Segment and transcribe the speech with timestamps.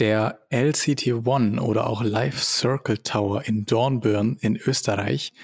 [0.00, 5.34] Der LCT One oder auch Life Circle Tower in Dornbirn in Österreich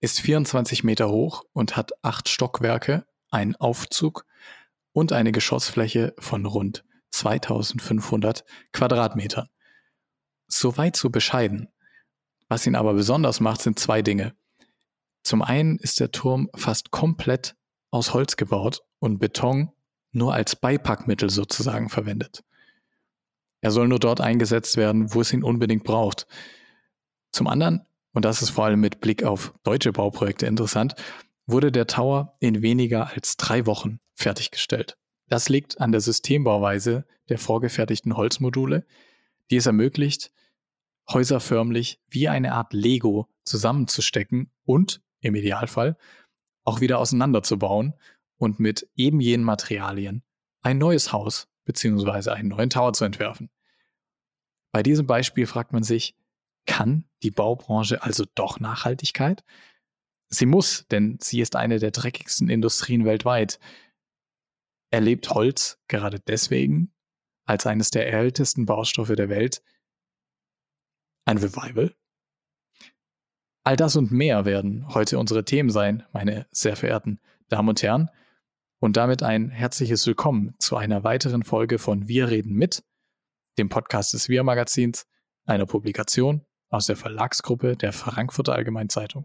[0.00, 4.24] ist 24 Meter hoch und hat acht Stockwerke, einen Aufzug
[4.92, 9.50] und eine Geschossfläche von rund 2500 Quadratmetern.
[10.48, 11.68] Soweit so bescheiden.
[12.48, 14.34] Was ihn aber besonders macht, sind zwei Dinge.
[15.24, 17.54] Zum einen ist der Turm fast komplett
[17.90, 19.72] aus Holz gebaut und Beton
[20.12, 22.42] nur als Beipackmittel sozusagen verwendet.
[23.66, 26.28] Er soll nur dort eingesetzt werden, wo es ihn unbedingt braucht.
[27.32, 30.94] Zum anderen, und das ist vor allem mit Blick auf deutsche Bauprojekte interessant,
[31.46, 34.96] wurde der Tower in weniger als drei Wochen fertiggestellt.
[35.28, 38.86] Das liegt an der Systembauweise der vorgefertigten Holzmodule,
[39.50, 40.30] die es ermöglicht,
[41.12, 45.96] Häuser förmlich wie eine Art Lego zusammenzustecken und im Idealfall
[46.62, 47.94] auch wieder auseinanderzubauen
[48.36, 50.22] und mit eben jenen Materialien
[50.62, 52.30] ein neues Haus bzw.
[52.30, 53.50] einen neuen Tower zu entwerfen.
[54.76, 56.14] Bei diesem Beispiel fragt man sich,
[56.66, 59.42] kann die Baubranche also doch Nachhaltigkeit?
[60.28, 63.58] Sie muss, denn sie ist eine der dreckigsten Industrien weltweit.
[64.90, 66.92] Erlebt Holz gerade deswegen
[67.46, 69.62] als eines der ältesten Baustoffe der Welt
[71.24, 71.96] ein Revival?
[73.64, 78.10] All das und mehr werden heute unsere Themen sein, meine sehr verehrten Damen und Herren.
[78.78, 82.84] Und damit ein herzliches Willkommen zu einer weiteren Folge von Wir reden mit,
[83.58, 85.06] dem Podcast des Wir Magazins,
[85.44, 89.24] einer Publikation aus der Verlagsgruppe der Frankfurter Allgemeinen Zeitung.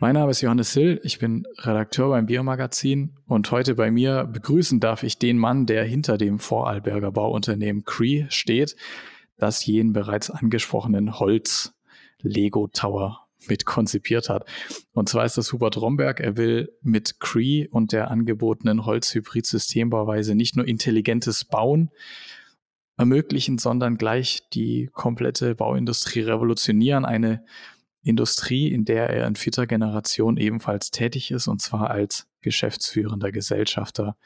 [0.00, 4.78] Mein Name ist Johannes Hill, ich bin Redakteur beim Biomagazin und heute bei mir begrüßen
[4.78, 8.76] darf ich den Mann, der hinter dem Vorarlberger Bauunternehmen Cree steht,
[9.38, 11.72] das jenen bereits angesprochenen Holz
[12.20, 14.46] Lego Tower mit konzipiert hat.
[14.92, 16.20] Und zwar ist das Hubert Romberg.
[16.20, 21.90] Er will mit Cree und der angebotenen Holzhybrid-Systembauweise nicht nur intelligentes Bauen
[22.96, 27.04] ermöglichen, sondern gleich die komplette Bauindustrie revolutionieren.
[27.04, 27.44] Eine
[28.02, 34.16] Industrie, in der er in vierter Generation ebenfalls tätig ist, und zwar als geschäftsführender Gesellschafter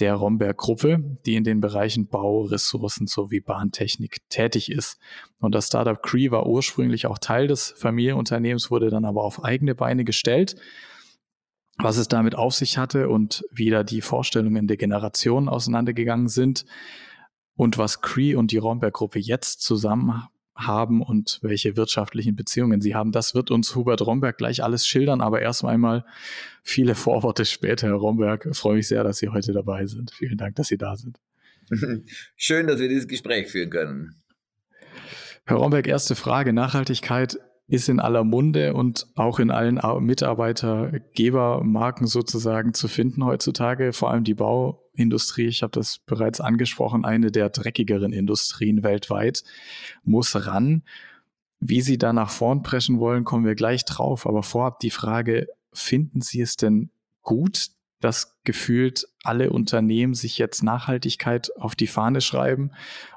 [0.00, 4.98] der Romberg Gruppe, die in den Bereichen Bau, Ressourcen sowie Bahntechnik tätig ist.
[5.40, 9.74] Und das Startup Cree war ursprünglich auch Teil des Familienunternehmens, wurde dann aber auf eigene
[9.74, 10.56] Beine gestellt.
[11.78, 16.64] Was es damit auf sich hatte und wie da die Vorstellungen der Generationen auseinandergegangen sind
[17.54, 22.94] und was Cree und die Romberg Gruppe jetzt zusammen haben und welche wirtschaftlichen Beziehungen sie
[22.94, 23.12] haben.
[23.12, 26.04] Das wird uns Hubert Romberg gleich alles schildern, aber erstmal einmal
[26.62, 28.46] viele Vorworte später, Herr Romberg.
[28.50, 30.12] Ich freue mich sehr, dass Sie heute dabei sind.
[30.12, 31.18] Vielen Dank, dass Sie da sind.
[32.36, 34.16] Schön, dass wir dieses Gespräch führen können.
[35.44, 36.52] Herr Romberg, erste Frage.
[36.52, 44.10] Nachhaltigkeit ist in aller Munde und auch in allen Mitarbeitergebermarken sozusagen zu finden heutzutage, vor
[44.10, 44.38] allem die
[44.96, 45.46] Bauindustrie.
[45.46, 49.44] Ich habe das bereits angesprochen, eine der dreckigeren Industrien weltweit
[50.04, 50.82] muss ran.
[51.60, 54.26] Wie Sie da nach vorn preschen wollen, kommen wir gleich drauf.
[54.26, 56.90] Aber vorab die Frage, finden Sie es denn
[57.22, 57.68] gut,
[58.00, 62.72] dass gefühlt alle Unternehmen sich jetzt Nachhaltigkeit auf die Fahne schreiben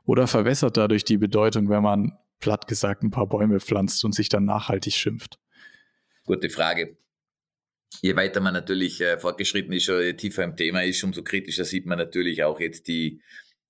[0.05, 4.29] oder verwässert dadurch die Bedeutung, wenn man platt gesagt ein paar Bäume pflanzt und sich
[4.29, 5.37] dann nachhaltig schimpft?
[6.25, 6.95] Gute Frage.
[8.01, 11.85] Je weiter man natürlich äh, fortgeschritten ist, je tiefer im Thema ist, umso kritischer sieht
[11.85, 13.21] man natürlich auch jetzt die,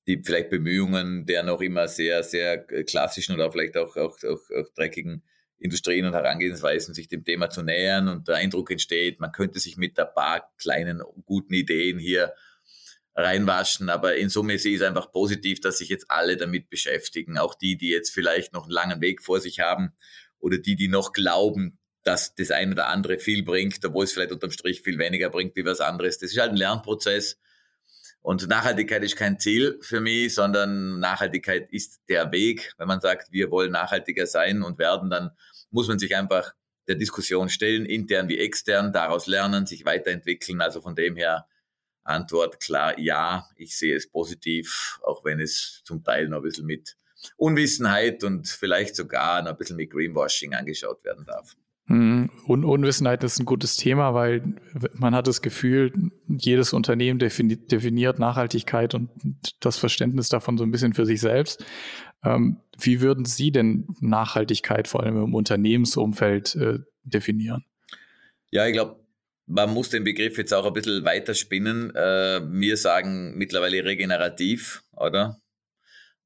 [0.07, 4.74] die vielleicht Bemühungen der noch immer sehr, sehr klassischen oder vielleicht auch, auch, auch, auch
[4.75, 5.24] dreckigen
[5.58, 9.78] Industrien und Herangehensweisen, sich dem Thema zu nähern und der Eindruck entsteht, man könnte sich
[9.78, 12.34] mit ein paar kleinen guten Ideen hier
[13.16, 13.90] reinwaschen.
[13.90, 17.38] Aber in Summe sehe ich es einfach positiv, dass sich jetzt alle damit beschäftigen.
[17.38, 19.91] Auch die, die jetzt vielleicht noch einen langen Weg vor sich haben
[20.40, 24.31] oder die, die noch glauben, dass das eine oder andere viel bringt, obwohl es vielleicht
[24.31, 26.17] unterm Strich viel weniger bringt wie was anderes.
[26.17, 27.37] Das ist halt ein Lernprozess.
[28.21, 32.73] Und Nachhaltigkeit ist kein Ziel für mich, sondern Nachhaltigkeit ist der Weg.
[32.77, 35.31] Wenn man sagt, wir wollen nachhaltiger sein und werden, dann
[35.71, 36.53] muss man sich einfach
[36.87, 40.59] der Diskussion stellen, intern wie extern, daraus lernen, sich weiterentwickeln.
[40.61, 41.47] Also von dem her
[42.03, 46.66] Antwort klar ja, ich sehe es positiv, auch wenn es zum Teil noch ein bisschen
[46.66, 46.97] mit
[47.37, 51.55] Unwissenheit und vielleicht sogar noch ein bisschen mit Greenwashing angeschaut werden darf.
[51.90, 54.56] Un Unwissenheit ist ein gutes Thema, weil
[54.94, 55.91] man hat das Gefühl,
[56.28, 59.09] jedes Unternehmen definiert Nachhaltigkeit und
[59.59, 61.66] das Verständnis davon so ein bisschen für sich selbst.
[62.24, 67.66] Ähm, wie würden Sie denn Nachhaltigkeit vor allem im Unternehmensumfeld äh, definieren?
[68.52, 69.00] Ja, ich glaube,
[69.47, 71.90] man muss den Begriff jetzt auch ein bisschen weiter spinnen.
[71.96, 75.40] Äh, wir sagen mittlerweile regenerativ, oder?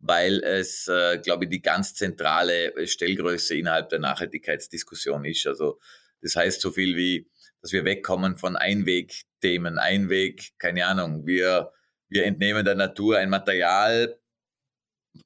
[0.06, 5.48] Weil es, äh, glaube ich, die ganz zentrale Stellgröße innerhalb der Nachhaltigkeitsdiskussion ist.
[5.48, 5.80] Also
[6.22, 7.30] das heißt so viel wie,
[7.62, 11.72] dass wir wegkommen von Einwegthemen, Einweg, keine Ahnung, wir,
[12.10, 14.20] wir entnehmen der Natur ein Material,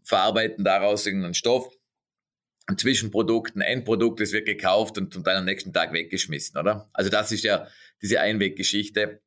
[0.03, 1.67] verarbeiten daraus irgendeinen Stoff,
[2.67, 6.89] ein Zwischenprodukt, ein Endprodukt, das wird gekauft und, und dann am nächsten Tag weggeschmissen, oder?
[6.93, 7.67] Also das ist ja
[8.01, 9.21] diese Einweggeschichte.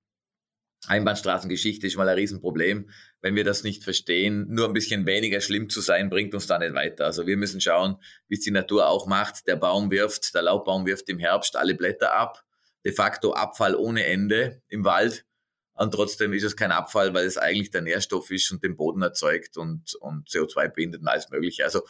[0.87, 2.91] Einbahnstraßengeschichte ist mal ein Riesenproblem.
[3.21, 6.59] Wenn wir das nicht verstehen, nur ein bisschen weniger schlimm zu sein, bringt uns da
[6.59, 7.05] nicht weiter.
[7.05, 7.97] Also wir müssen schauen,
[8.29, 9.47] wie es die Natur auch macht.
[9.47, 12.43] Der Baum wirft, der Laubbaum wirft im Herbst alle Blätter ab.
[12.85, 15.27] De facto Abfall ohne Ende im Wald.
[15.81, 19.01] Und trotzdem ist es kein Abfall, weil es eigentlich der Nährstoff ist und den Boden
[19.01, 21.65] erzeugt und, und CO2 bindet und alles Mögliche.
[21.65, 21.87] Also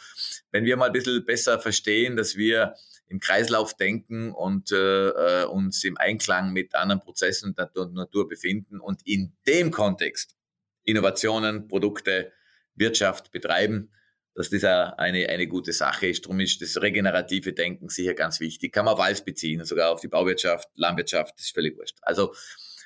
[0.49, 2.75] wenn wir mal ein bisschen besser verstehen, dass wir
[3.07, 8.79] im Kreislauf denken und äh, äh uns im Einklang mit anderen Prozessen und Natur befinden
[8.79, 10.37] und in dem Kontext
[10.83, 12.31] Innovationen, Produkte,
[12.75, 13.91] Wirtschaft betreiben,
[14.35, 16.23] dass das eine, eine gute Sache ist.
[16.23, 18.71] Darum ist das regenerative Denken sicher ganz wichtig.
[18.71, 21.97] Kann man auf alles beziehen, sogar auf die Bauwirtschaft, Landwirtschaft, das ist völlig wurscht.
[22.03, 22.33] Also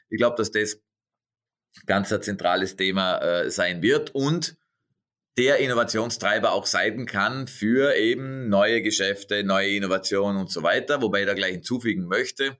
[0.09, 0.81] ich glaube, dass das
[1.85, 4.57] ganz ein zentrales Thema äh, sein wird und
[5.37, 11.01] der Innovationstreiber auch sein kann für eben neue Geschäfte, neue Innovationen und so weiter.
[11.01, 12.57] Wobei ich da gleich hinzufügen möchte,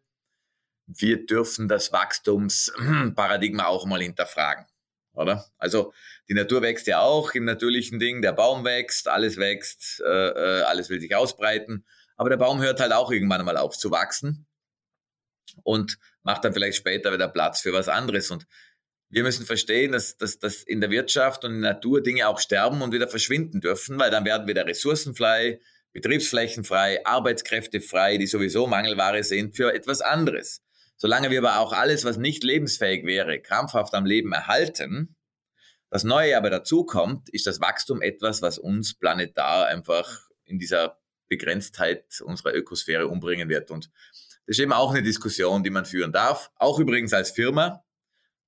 [0.88, 4.65] wir dürfen das Wachstumsparadigma auch mal hinterfragen,
[5.13, 5.45] oder?
[5.57, 5.94] Also
[6.29, 10.62] die Natur wächst ja auch im natürlichen Ding, der Baum wächst, alles wächst, äh, äh
[10.63, 11.85] alles will sich ausbreiten,
[12.17, 14.45] aber der Baum hört halt auch irgendwann mal auf zu wachsen
[15.63, 18.45] und macht dann vielleicht später wieder Platz für was anderes und
[19.09, 22.39] wir müssen verstehen, dass, dass, dass in der Wirtschaft und in der Natur Dinge auch
[22.39, 25.59] sterben und wieder verschwinden dürfen, weil dann werden wieder Ressourcen frei,
[25.93, 30.61] Betriebsflächen frei, Arbeitskräfte frei, die sowieso Mangelware sind für etwas anderes.
[30.97, 35.15] Solange wir aber auch alles, was nicht lebensfähig wäre, krampfhaft am Leben erhalten,
[35.89, 40.99] das Neue aber dazukommt, ist das Wachstum etwas, was uns planetar einfach in dieser
[41.29, 43.71] Begrenztheit unserer Ökosphäre umbringen wird.
[43.71, 43.89] Und
[44.45, 47.84] das ist eben auch eine Diskussion, die man führen darf, auch übrigens als Firma.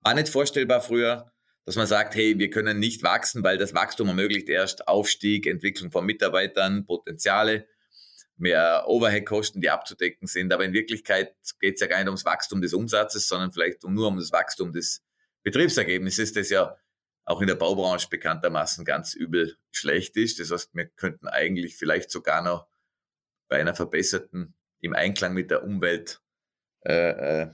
[0.01, 1.31] War nicht vorstellbar früher,
[1.65, 5.91] dass man sagt, hey, wir können nicht wachsen, weil das Wachstum ermöglicht erst Aufstieg, Entwicklung
[5.91, 7.67] von Mitarbeitern, Potenziale,
[8.37, 10.53] mehr Overhead-Kosten, die abzudecken sind.
[10.53, 14.07] Aber in Wirklichkeit geht es ja gar nicht ums Wachstum des Umsatzes, sondern vielleicht nur
[14.07, 15.03] um das Wachstum des
[15.43, 16.77] Betriebsergebnisses, das ja
[17.25, 20.39] auch in der Baubranche bekanntermaßen ganz übel schlecht ist.
[20.39, 22.67] Das heißt, wir könnten eigentlich vielleicht sogar noch
[23.49, 26.21] bei einer verbesserten, im Einklang mit der Umwelt
[26.85, 27.49] äh, äh,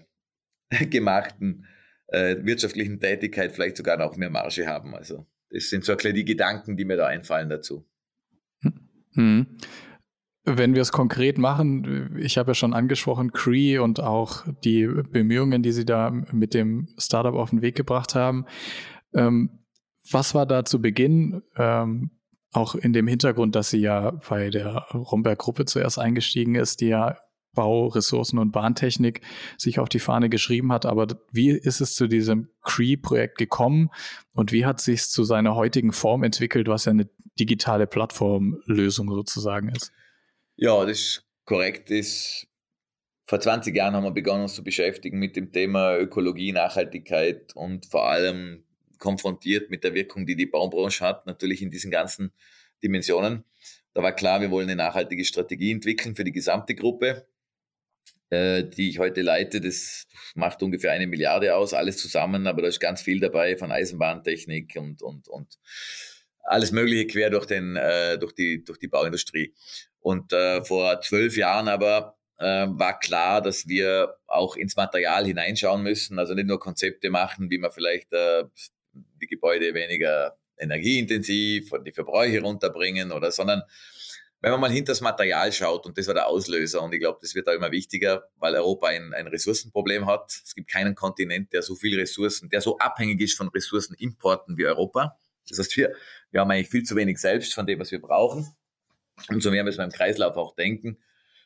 [0.86, 1.68] gemachten
[2.08, 4.96] äh, wirtschaftlichen Tätigkeit vielleicht sogar noch mehr Marge haben.
[4.96, 7.86] Also das sind so die Gedanken, die mir da einfallen dazu.
[9.14, 9.58] Hm.
[10.46, 15.64] Wenn wir es konkret machen, ich habe ja schon angesprochen, Cree und auch die Bemühungen,
[15.64, 18.46] die Sie da mit dem Startup auf den Weg gebracht haben.
[19.14, 19.64] Ähm,
[20.12, 22.12] was war da zu Beginn, ähm,
[22.52, 27.18] auch in dem Hintergrund, dass sie ja bei der Romberg-Gruppe zuerst eingestiegen ist, die ja
[27.54, 29.22] Bau, Ressourcen und Bahntechnik
[29.58, 30.86] sich auf die Fahne geschrieben hat.
[30.86, 33.90] Aber wie ist es zu diesem Cree-Projekt gekommen
[34.34, 37.10] und wie hat sich zu seiner heutigen Form entwickelt, was ja eine
[37.40, 39.92] digitale Plattformlösung sozusagen ist?
[40.56, 41.90] Ja, das ist korrekt.
[41.90, 42.46] Das
[43.26, 47.86] vor 20 Jahren haben wir begonnen, uns zu beschäftigen mit dem Thema Ökologie, Nachhaltigkeit und
[47.86, 48.64] vor allem
[49.00, 52.32] konfrontiert mit der Wirkung, die die Baubranche hat, natürlich in diesen ganzen
[52.84, 53.44] Dimensionen.
[53.94, 57.28] Da war klar, wir wollen eine nachhaltige Strategie entwickeln für die gesamte Gruppe.
[58.34, 62.68] Äh, die ich heute leite, das macht ungefähr eine Milliarde aus, alles zusammen, aber da
[62.68, 65.60] ist ganz viel dabei von Eisenbahntechnik und, und, und
[66.42, 69.54] alles Mögliche quer durch, den, äh, durch, die, durch die Bauindustrie.
[70.00, 75.84] Und äh, vor zwölf Jahren aber äh, war klar, dass wir auch ins Material hineinschauen
[75.84, 78.46] müssen, also nicht nur Konzepte machen, wie man vielleicht äh,
[79.22, 83.62] die Gebäude weniger energieintensiv und die Verbräuche runterbringen oder, sondern
[84.44, 87.18] wenn man mal hinter das Material schaut, und das war der Auslöser, und ich glaube,
[87.22, 90.34] das wird auch immer wichtiger, weil Europa ein, ein Ressourcenproblem hat.
[90.44, 94.66] Es gibt keinen Kontinent, der so viel Ressourcen, der so abhängig ist von Ressourcenimporten wie
[94.66, 95.18] Europa.
[95.48, 95.96] Das heißt, wir,
[96.32, 98.54] wir haben eigentlich viel zu wenig selbst von dem, was wir brauchen.
[99.30, 100.98] Umso mehr müssen wir im Kreislauf auch denken.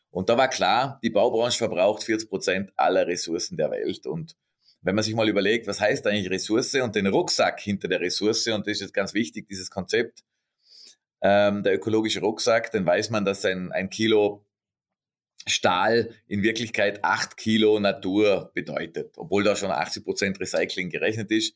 [0.10, 4.08] Und da war klar, die Baubranche verbraucht 40 Prozent aller Ressourcen der Welt.
[4.08, 4.36] Und
[4.82, 8.48] wenn man sich mal überlegt, was heißt eigentlich Ressource und den Rucksack hinter der Ressource,
[8.48, 10.24] und das ist jetzt ganz wichtig, dieses Konzept,
[11.22, 14.46] ähm, der ökologische Rucksack, dann weiß man, dass ein, ein Kilo
[15.48, 21.56] Stahl in Wirklichkeit acht Kilo Natur bedeutet, obwohl da schon 80 Prozent Recycling gerechnet ist.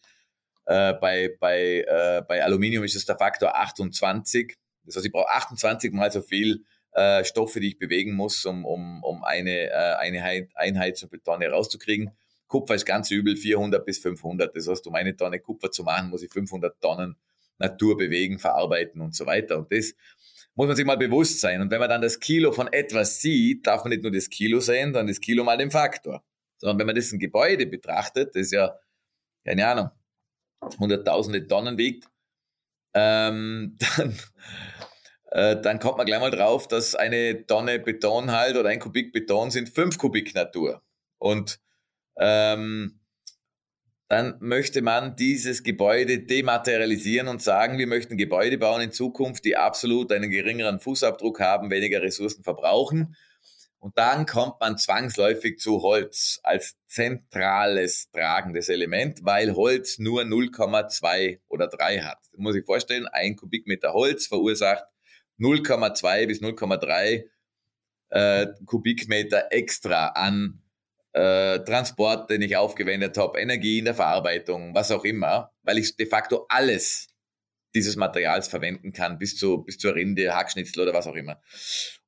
[0.66, 4.56] Äh, bei, bei, äh, bei Aluminium ist es der Faktor 28.
[4.86, 6.64] Das heißt, ich brauche 28 mal so viel
[6.94, 11.20] äh, Stoffe, die ich bewegen muss, um, um, um eine äh, Einheit, Einheit so viel
[11.20, 12.12] Tonne rauszukriegen.
[12.48, 14.56] Kupfer ist ganz übel, 400 bis 500.
[14.56, 17.16] Das heißt, um eine Tonne Kupfer zu machen, muss ich 500 Tonnen
[17.62, 19.60] Natur bewegen, verarbeiten und so weiter.
[19.60, 19.94] Und das
[20.56, 21.62] muss man sich mal bewusst sein.
[21.62, 24.60] Und wenn man dann das Kilo von etwas sieht, darf man nicht nur das Kilo
[24.60, 26.24] sehen, sondern das Kilo mal den Faktor.
[26.58, 28.78] sondern wenn man das ein Gebäude betrachtet, das ja,
[29.46, 29.90] keine Ahnung,
[30.80, 32.06] hunderttausende Tonnen wiegt,
[32.94, 34.16] ähm, dann,
[35.32, 39.14] äh, dann kommt man gleich mal drauf, dass eine Tonne Beton halt oder ein Kubik
[39.14, 40.82] Beton sind fünf Kubik Natur.
[41.18, 41.60] Und
[42.18, 43.01] ähm,
[44.12, 49.56] dann möchte man dieses Gebäude dematerialisieren und sagen, wir möchten Gebäude bauen in Zukunft, die
[49.56, 53.16] absolut einen geringeren Fußabdruck haben, weniger Ressourcen verbrauchen.
[53.80, 61.40] Und dann kommt man zwangsläufig zu Holz als zentrales tragendes Element, weil Holz nur 0,2
[61.48, 62.20] oder 3 hat.
[62.34, 64.84] Das muss ich vorstellen, ein Kubikmeter Holz verursacht
[65.40, 67.24] 0,2 bis 0,3
[68.10, 70.62] äh, Kubikmeter extra an
[71.14, 75.96] äh, Transport, den ich aufgewendet habe, Energie in der Verarbeitung, was auch immer, weil ich
[75.96, 77.08] de facto alles
[77.74, 81.42] dieses Materials verwenden kann, bis, zu, bis zur Rinde, Hackschnitzel oder was auch immer.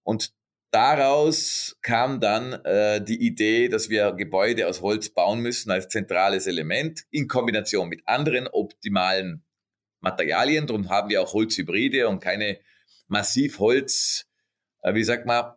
[0.03, 0.33] Und
[0.71, 6.47] daraus kam dann äh, die Idee, dass wir Gebäude aus Holz bauen müssen als zentrales
[6.47, 9.45] Element in Kombination mit anderen optimalen
[10.01, 10.67] Materialien.
[10.67, 12.59] Darum haben wir auch Holzhybride und keine
[13.07, 14.25] massiv Holz,
[14.81, 15.53] äh, wie sagt man,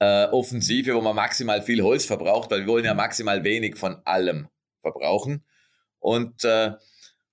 [0.00, 4.00] äh, Offensive, wo man maximal viel Holz verbraucht, weil wir wollen ja maximal wenig von
[4.04, 4.48] allem
[4.82, 5.44] verbrauchen.
[5.98, 6.72] Und, äh,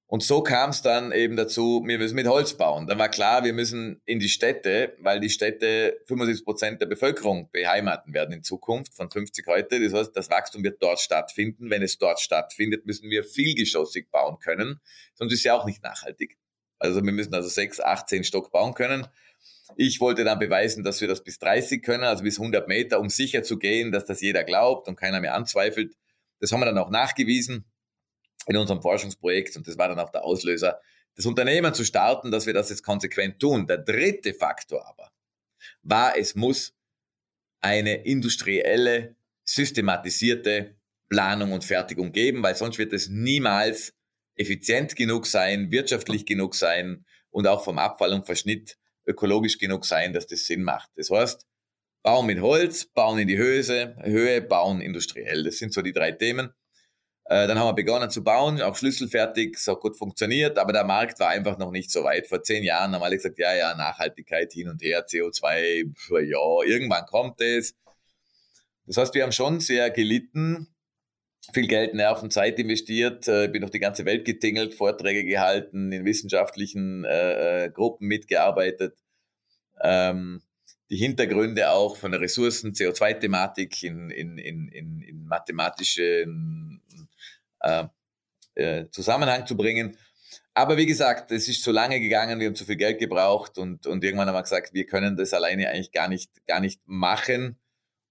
[0.07, 2.87] und so kam es dann eben dazu, wir müssen mit Holz bauen.
[2.87, 7.49] Dann war klar, wir müssen in die Städte, weil die Städte 75 Prozent der Bevölkerung
[7.51, 9.83] beheimaten werden in Zukunft, von 50 heute.
[9.83, 11.69] Das heißt, das Wachstum wird dort stattfinden.
[11.69, 14.79] Wenn es dort stattfindet, müssen wir vielgeschossig bauen können.
[15.15, 16.37] Sonst ist ja auch nicht nachhaltig.
[16.77, 19.07] Also wir müssen also sechs, acht, zehn Stock bauen können.
[19.77, 23.09] Ich wollte dann beweisen, dass wir das bis 30 können, also bis 100 Meter, um
[23.09, 25.95] sicher zu gehen, dass das jeder glaubt und keiner mehr anzweifelt.
[26.39, 27.65] Das haben wir dann auch nachgewiesen
[28.47, 30.79] in unserem Forschungsprojekt und das war dann auch der Auslöser,
[31.15, 33.67] das Unternehmen zu starten, dass wir das jetzt konsequent tun.
[33.67, 35.11] Der dritte Faktor aber
[35.81, 36.73] war, es muss
[37.61, 40.75] eine industrielle, systematisierte
[41.09, 43.93] Planung und Fertigung geben, weil sonst wird es niemals
[44.35, 50.13] effizient genug sein, wirtschaftlich genug sein und auch vom Abfall und Verschnitt ökologisch genug sein,
[50.13, 50.89] dass das Sinn macht.
[50.95, 51.45] Das heißt,
[52.03, 55.43] bauen mit Holz, bauen in die Höhe, Höhe, bauen industriell.
[55.43, 56.53] Das sind so die drei Themen.
[57.27, 61.19] Äh, dann haben wir begonnen zu bauen, auch schlüsselfertig, so gut funktioniert, aber der Markt
[61.19, 62.27] war einfach noch nicht so weit.
[62.27, 65.91] Vor zehn Jahren haben alle gesagt, ja, ja, Nachhaltigkeit hin und her, CO2,
[66.23, 67.73] ja, irgendwann kommt es.
[68.85, 70.67] Das heißt, wir haben schon sehr gelitten,
[71.53, 76.05] viel Geld, Nerven, Zeit investiert, äh, bin durch die ganze Welt getingelt, Vorträge gehalten, in
[76.05, 78.97] wissenschaftlichen äh, äh, Gruppen mitgearbeitet.
[79.81, 80.41] Ähm,
[80.89, 86.81] die Hintergründe auch von der Ressourcen, CO2-Thematik in, in, in, in, in mathematischen
[87.59, 87.85] äh,
[88.55, 89.97] äh, Zusammenhang zu bringen.
[90.53, 93.87] Aber wie gesagt, es ist zu lange gegangen, wir haben zu viel Geld gebraucht und,
[93.87, 97.57] und irgendwann haben wir gesagt, wir können das alleine eigentlich gar nicht, gar nicht machen.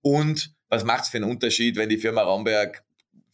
[0.03, 2.84] Und was macht es für einen Unterschied, wenn die Firma Romberg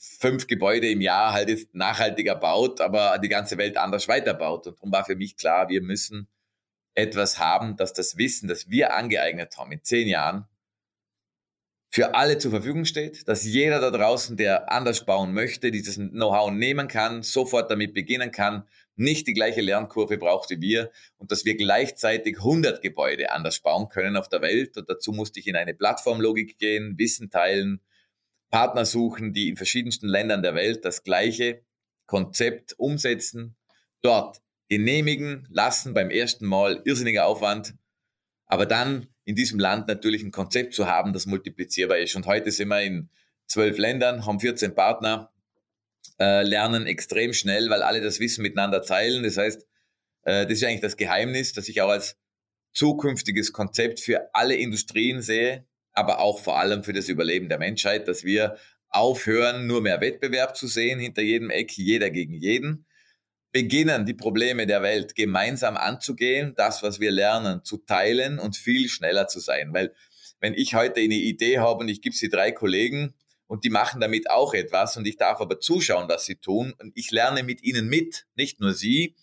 [0.00, 4.66] fünf Gebäude im Jahr halt jetzt nachhaltiger baut, aber die ganze Welt anders weiterbaut.
[4.66, 6.26] Und darum war für mich klar, wir müssen
[6.94, 10.46] etwas haben, dass das Wissen, das wir angeeignet haben in zehn Jahren,
[11.92, 16.50] für alle zur Verfügung steht, dass jeder da draußen, der anders bauen möchte, dieses Know-how
[16.52, 18.62] nehmen kann, sofort damit beginnen kann,
[18.94, 23.88] nicht die gleiche Lernkurve braucht wie wir und dass wir gleichzeitig 100 Gebäude anders bauen
[23.88, 24.76] können auf der Welt.
[24.76, 27.80] Und dazu musste ich in eine Plattformlogik gehen, Wissen teilen,
[28.50, 31.62] Partner suchen, die in verschiedensten Ländern der Welt das gleiche
[32.06, 33.56] Konzept umsetzen,
[34.02, 37.74] dort genehmigen lassen beim ersten Mal irrsinniger Aufwand,
[38.46, 42.16] aber dann in diesem Land natürlich ein Konzept zu haben, das multiplizierbar ist.
[42.16, 43.10] Und heute sind wir in
[43.46, 45.32] zwölf Ländern, haben 14 Partner,
[46.18, 49.22] äh, lernen extrem schnell, weil alle das Wissen miteinander teilen.
[49.22, 49.66] Das heißt,
[50.22, 52.16] äh, das ist eigentlich das Geheimnis, das ich auch als
[52.72, 55.66] zukünftiges Konzept für alle Industrien sehe,
[56.00, 58.56] aber auch vor allem für das Überleben der Menschheit, dass wir
[58.88, 62.86] aufhören, nur mehr Wettbewerb zu sehen, hinter jedem Eck, jeder gegen jeden,
[63.52, 68.88] beginnen, die Probleme der Welt gemeinsam anzugehen, das, was wir lernen, zu teilen und viel
[68.88, 69.72] schneller zu sein.
[69.74, 69.94] Weil
[70.40, 73.14] wenn ich heute eine Idee habe und ich gebe sie drei Kollegen
[73.46, 76.92] und die machen damit auch etwas und ich darf aber zuschauen, was sie tun und
[76.94, 79.16] ich lerne mit ihnen mit, nicht nur sie,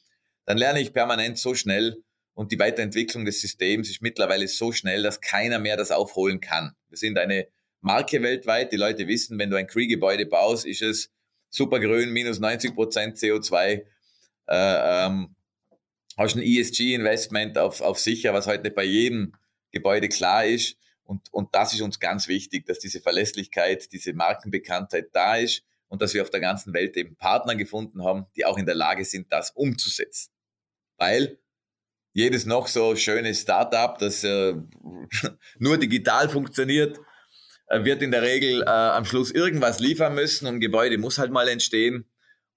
[0.45, 2.03] dann lerne ich permanent so schnell,
[2.37, 6.75] und die Weiterentwicklung des Systems ist mittlerweile so schnell, dass keiner mehr das aufholen kann.
[6.87, 7.47] Wir sind eine
[7.81, 8.71] Marke weltweit.
[8.71, 11.09] Die Leute wissen, wenn du ein Cree-Gebäude baust, ist es
[11.49, 13.57] supergrün, minus 90 Prozent CO2.
[13.63, 13.85] Äh,
[14.49, 15.35] ähm,
[16.15, 19.33] hast ein ESG-Investment auf, auf sicher, was heute bei jedem
[19.71, 20.77] Gebäude klar ist.
[21.05, 26.03] Und, und das ist uns ganz wichtig, dass diese Verlässlichkeit, diese Markenbekanntheit da ist und
[26.03, 29.05] dass wir auf der ganzen Welt eben Partner gefunden haben, die auch in der Lage
[29.05, 30.31] sind, das umzusetzen.
[30.97, 31.39] Weil
[32.17, 34.55] jedes noch so schöne Startup, das äh,
[35.59, 36.99] nur digital funktioniert,
[37.67, 41.19] äh, wird in der Regel äh, am Schluss irgendwas liefern müssen und ein Gebäude muss
[41.19, 42.09] halt mal entstehen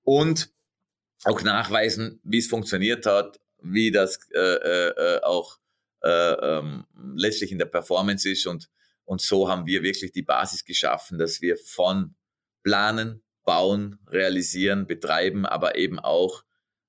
[0.02, 0.50] und
[1.25, 5.59] auch nachweisen, wie es funktioniert hat, wie das äh, äh, auch
[6.02, 8.71] äh, ähm, letztlich in der Performance ist und,
[9.05, 12.14] und so haben wir wirklich die Basis geschaffen, dass wir von
[12.62, 16.45] planen, bauen, realisieren, betreiben, aber eben auch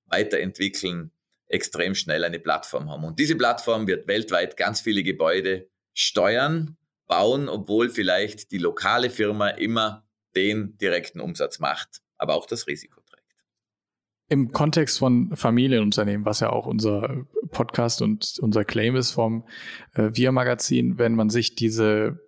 [0.06, 1.12] weiterentwickeln,
[1.52, 3.04] extrem schnell eine Plattform haben.
[3.04, 9.48] Und diese Plattform wird weltweit ganz viele Gebäude steuern, bauen, obwohl vielleicht die lokale Firma
[9.48, 13.22] immer den direkten Umsatz macht, aber auch das Risiko trägt.
[14.28, 19.46] Im Kontext von Familienunternehmen, was ja auch unser Podcast und unser Claim ist vom
[19.92, 22.18] äh, Wir-Magazin, wenn man sich diese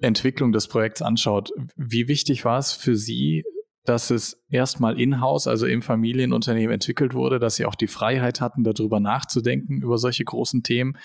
[0.00, 3.44] Entwicklung des Projekts anschaut, wie wichtig war es für Sie,
[3.84, 8.64] dass es erstmal in-house, also im Familienunternehmen entwickelt wurde, dass Sie auch die Freiheit hatten,
[8.64, 10.96] darüber nachzudenken, über solche großen Themen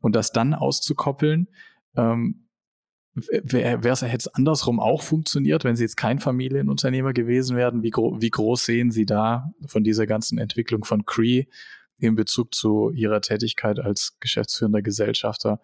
[0.00, 1.48] und das dann auszukoppeln?
[1.96, 2.46] Ähm,
[3.14, 7.82] Wäre es jetzt andersrum auch funktioniert, wenn Sie jetzt kein Familienunternehmer gewesen wären?
[7.82, 11.44] Wie, gro wie groß sehen Sie da von dieser ganzen Entwicklung von Cree
[11.98, 15.60] in Bezug zu Ihrer Tätigkeit als geschäftsführender Gesellschafter?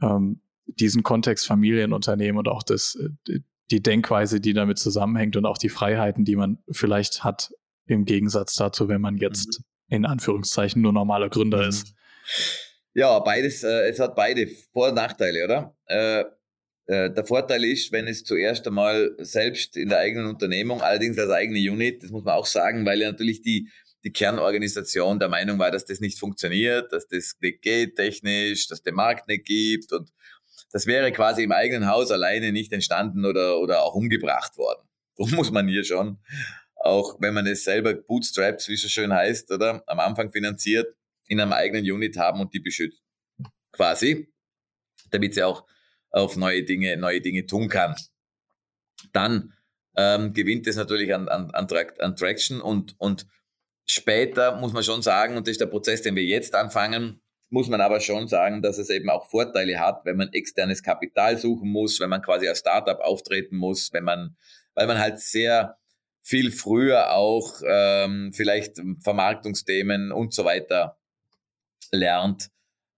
[0.00, 2.96] Ähm, diesen Kontext Familienunternehmen und auch das,
[3.28, 3.40] äh,
[3.70, 7.50] die Denkweise, die damit zusammenhängt und auch die Freiheiten, die man vielleicht hat,
[7.86, 9.96] im Gegensatz dazu, wenn man jetzt mhm.
[9.96, 11.68] in Anführungszeichen nur normaler Gründer mhm.
[11.68, 11.94] ist.
[12.94, 15.76] Ja, beides, äh, es hat beide Vor- und Nachteile, oder?
[15.86, 16.24] Äh,
[16.86, 21.30] äh, der Vorteil ist, wenn es zuerst einmal selbst in der eigenen Unternehmung, allerdings als
[21.30, 23.68] eigene Unit, das muss man auch sagen, weil ja natürlich die,
[24.02, 28.82] die Kernorganisation der Meinung war, dass das nicht funktioniert, dass das nicht geht technisch, dass
[28.82, 30.10] der Markt nicht gibt und
[30.72, 34.86] das wäre quasi im eigenen Haus alleine nicht entstanden oder, oder auch umgebracht worden.
[35.16, 36.18] So muss man hier schon,
[36.76, 40.96] auch wenn man es selber bootstrapped, wie es so schön heißt, oder am Anfang finanziert,
[41.26, 43.04] in einem eigenen Unit haben und die beschützen.
[43.72, 44.32] Quasi,
[45.10, 45.66] damit sie auch
[46.10, 47.94] auf neue Dinge, neue Dinge tun kann.
[49.12, 49.52] Dann
[49.96, 53.26] ähm, gewinnt es natürlich an, an, an, an Traction und, und
[53.86, 57.68] später muss man schon sagen, und das ist der Prozess, den wir jetzt anfangen, muss
[57.68, 61.68] man aber schon sagen, dass es eben auch Vorteile hat, wenn man externes Kapital suchen
[61.68, 64.36] muss, wenn man quasi als Startup auftreten muss, wenn man,
[64.74, 65.76] weil man halt sehr
[66.22, 70.98] viel früher auch ähm, vielleicht Vermarktungsthemen und so weiter
[71.90, 72.50] lernt.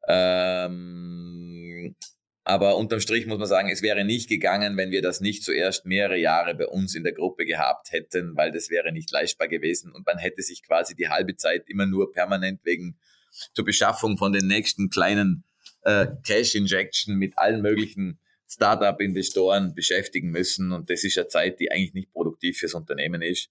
[0.06, 1.96] Ähm,
[2.44, 5.86] aber unterm Strich muss man sagen, es wäre nicht gegangen, wenn wir das nicht zuerst
[5.86, 9.92] mehrere Jahre bei uns in der Gruppe gehabt hätten, weil das wäre nicht leistbar gewesen
[9.92, 12.98] und man hätte sich quasi die halbe Zeit immer nur permanent wegen
[13.54, 15.44] zur Beschaffung von den nächsten kleinen
[15.82, 18.18] äh, Cash Injection mit allen möglichen
[18.48, 23.48] Startup-Investoren beschäftigen müssen und das ist ja Zeit, die eigentlich nicht produktiv fürs Unternehmen ist.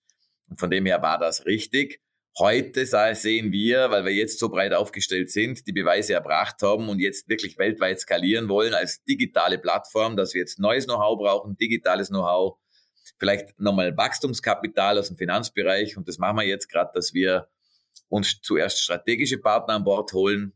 [0.50, 2.02] Und von dem her war das richtig.
[2.38, 7.00] Heute sehen wir, weil wir jetzt so breit aufgestellt sind, die Beweise erbracht haben und
[7.00, 12.08] jetzt wirklich weltweit skalieren wollen als digitale Plattform, dass wir jetzt neues Know-how brauchen, digitales
[12.08, 12.58] Know-how,
[13.20, 17.50] vielleicht nochmal Wachstumskapital aus dem Finanzbereich und das machen wir jetzt gerade, dass wir
[18.12, 20.54] uns zuerst strategische Partner an Bord holen,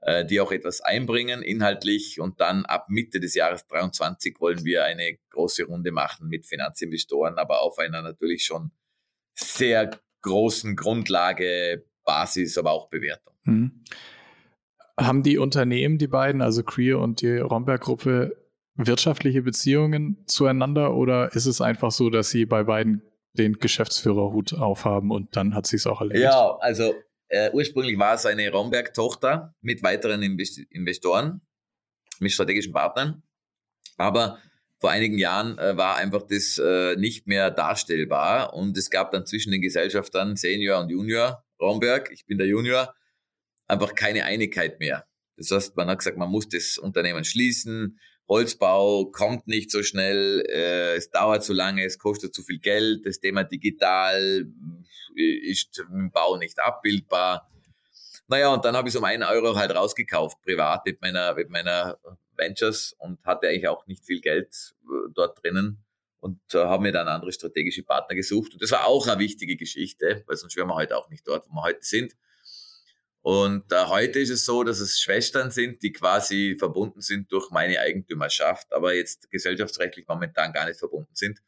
[0.00, 4.84] äh, die auch etwas einbringen inhaltlich und dann ab Mitte des Jahres 23 wollen wir
[4.84, 8.72] eine große Runde machen mit Finanzinvestoren, aber auf einer natürlich schon
[9.34, 13.34] sehr großen Grundlage, Basis, aber auch Bewertung.
[13.44, 13.84] Mhm.
[14.98, 18.36] Haben die Unternehmen, die beiden, also Cree und die Romberg-Gruppe,
[18.74, 25.10] wirtschaftliche Beziehungen zueinander oder ist es einfach so, dass sie bei beiden den Geschäftsführerhut aufhaben
[25.10, 26.24] und dann hat sie es auch erledigt?
[26.24, 26.94] Ja, also
[27.28, 31.40] äh, ursprünglich war es eine Romberg-Tochter mit weiteren Investoren,
[32.18, 33.22] mit strategischen Partnern,
[33.96, 34.38] aber
[34.80, 39.26] vor einigen Jahren äh, war einfach das äh, nicht mehr darstellbar und es gab dann
[39.26, 42.94] zwischen den Gesellschaftern Senior und Junior Romberg, ich bin der Junior,
[43.66, 45.06] einfach keine Einigkeit mehr.
[45.36, 47.98] Das heißt, man hat gesagt, man muss das Unternehmen schließen,
[48.30, 53.04] Holzbau kommt nicht so schnell, äh, es dauert zu lange, es kostet zu viel Geld,
[53.04, 54.46] das Thema digital
[55.16, 57.50] äh, ist im Bau nicht abbildbar.
[58.28, 61.50] Naja, und dann habe ich so um einen Euro halt rausgekauft, privat mit meiner, mit
[61.50, 61.98] meiner
[62.36, 65.82] Ventures und hatte eigentlich auch nicht viel Geld äh, dort drinnen
[66.20, 68.52] und äh, habe mir dann andere strategische Partner gesucht.
[68.52, 71.48] Und das war auch eine wichtige Geschichte, weil sonst wären wir heute auch nicht dort,
[71.48, 72.14] wo wir heute sind.
[73.22, 77.50] Und äh, heute ist es so, dass es Schwestern sind, die quasi verbunden sind durch
[77.50, 81.38] meine Eigentümerschaft, aber jetzt gesellschaftsrechtlich momentan gar nicht verbunden sind.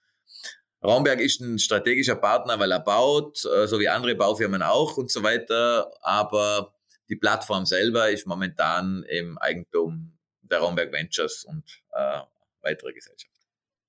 [0.84, 5.10] Raumberg ist ein strategischer Partner, weil er baut, äh, so wie andere Baufirmen auch und
[5.10, 5.90] so weiter.
[6.02, 6.74] Aber
[7.08, 12.20] die Plattform selber ist momentan im Eigentum der Raumberg Ventures und äh,
[12.60, 13.32] weitere Gesellschaften.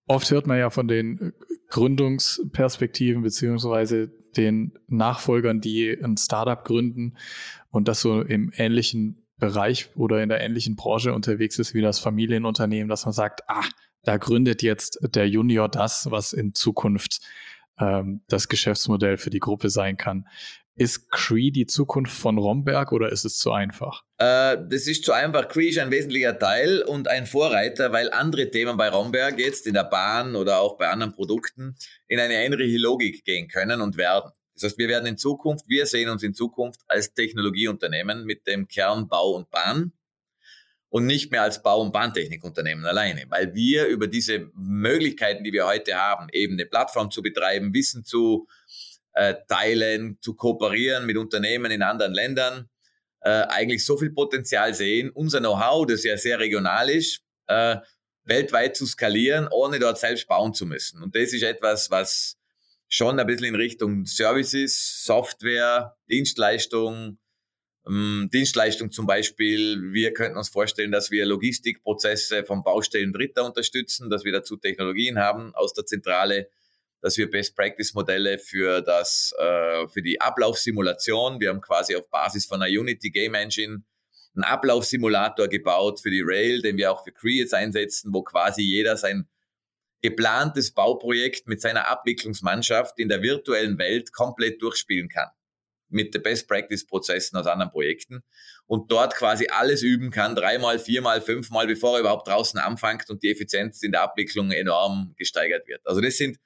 [0.08, 1.34] Oft hört man ja von den
[1.70, 7.18] Gründungsperspektiven beziehungsweise den Nachfolgern, die ein Startup gründen
[7.70, 12.00] und das so im ähnlichen Bereich oder in der ähnlichen Branche unterwegs ist wie das
[12.00, 13.66] Familienunternehmen, dass man sagt, ah,
[14.04, 17.22] da gründet jetzt der Junior das, was in Zukunft
[17.80, 20.28] ähm, das Geschäftsmodell für die Gruppe sein kann.
[20.76, 24.04] Ist Cree die Zukunft von Romberg oder ist es zu einfach?
[24.18, 25.48] Äh, das ist zu einfach.
[25.48, 29.76] Cree ist ein wesentlicher Teil und ein Vorreiter, weil andere Themen bei Romberg jetzt in
[29.76, 31.76] der Bahn oder auch bei anderen Produkten
[32.08, 34.32] in eine ähnliche Logik gehen können und werden.
[34.56, 38.68] Das heißt, wir werden in Zukunft, wir sehen uns in Zukunft als Technologieunternehmen mit dem
[38.68, 39.94] Kern Bau und Bahn
[40.90, 45.66] und nicht mehr als Bau- und Bahntechnikunternehmen alleine, weil wir über diese Möglichkeiten, die wir
[45.66, 48.48] heute haben, eben eine Plattform zu betreiben, Wissen zu
[49.14, 52.70] äh, teilen, zu kooperieren mit Unternehmen in anderen Ländern,
[53.22, 57.78] äh, eigentlich so viel Potenzial sehen, unser Know-how, das ja sehr regional ist, äh,
[58.26, 61.02] weltweit zu skalieren, ohne dort selbst bauen zu müssen.
[61.02, 62.38] Und das ist etwas, was
[62.88, 67.18] schon ein bisschen in Richtung Services, Software, Dienstleistung,
[67.88, 69.92] ähm, Dienstleistung zum Beispiel.
[69.94, 75.20] Wir könnten uns vorstellen, dass wir Logistikprozesse von Baustellen Dritter unterstützen, dass wir dazu Technologien
[75.20, 76.50] haben aus der Zentrale,
[77.04, 81.42] dass wir Best Practice Modelle für das, äh, für die Ablaufsimulation.
[81.42, 83.84] Wir haben quasi auf Basis von einer Unity Game Engine
[84.36, 88.64] einen Ablaufsimulator gebaut für die Rail, den wir auch für Cree jetzt einsetzen, wo quasi
[88.64, 89.28] jeder sein
[90.02, 95.28] geplantes Bauprojekt mit seiner Abwicklungsmannschaft in der virtuellen Welt komplett durchspielen kann
[95.90, 98.24] mit den Best Practice Prozessen aus anderen Projekten
[98.66, 103.24] und dort quasi alles üben kann, dreimal, viermal, fünfmal, bevor er überhaupt draußen anfängt und
[103.24, 105.86] die Effizienz in der Abwicklung enorm gesteigert wird.
[105.86, 106.40] Also das sind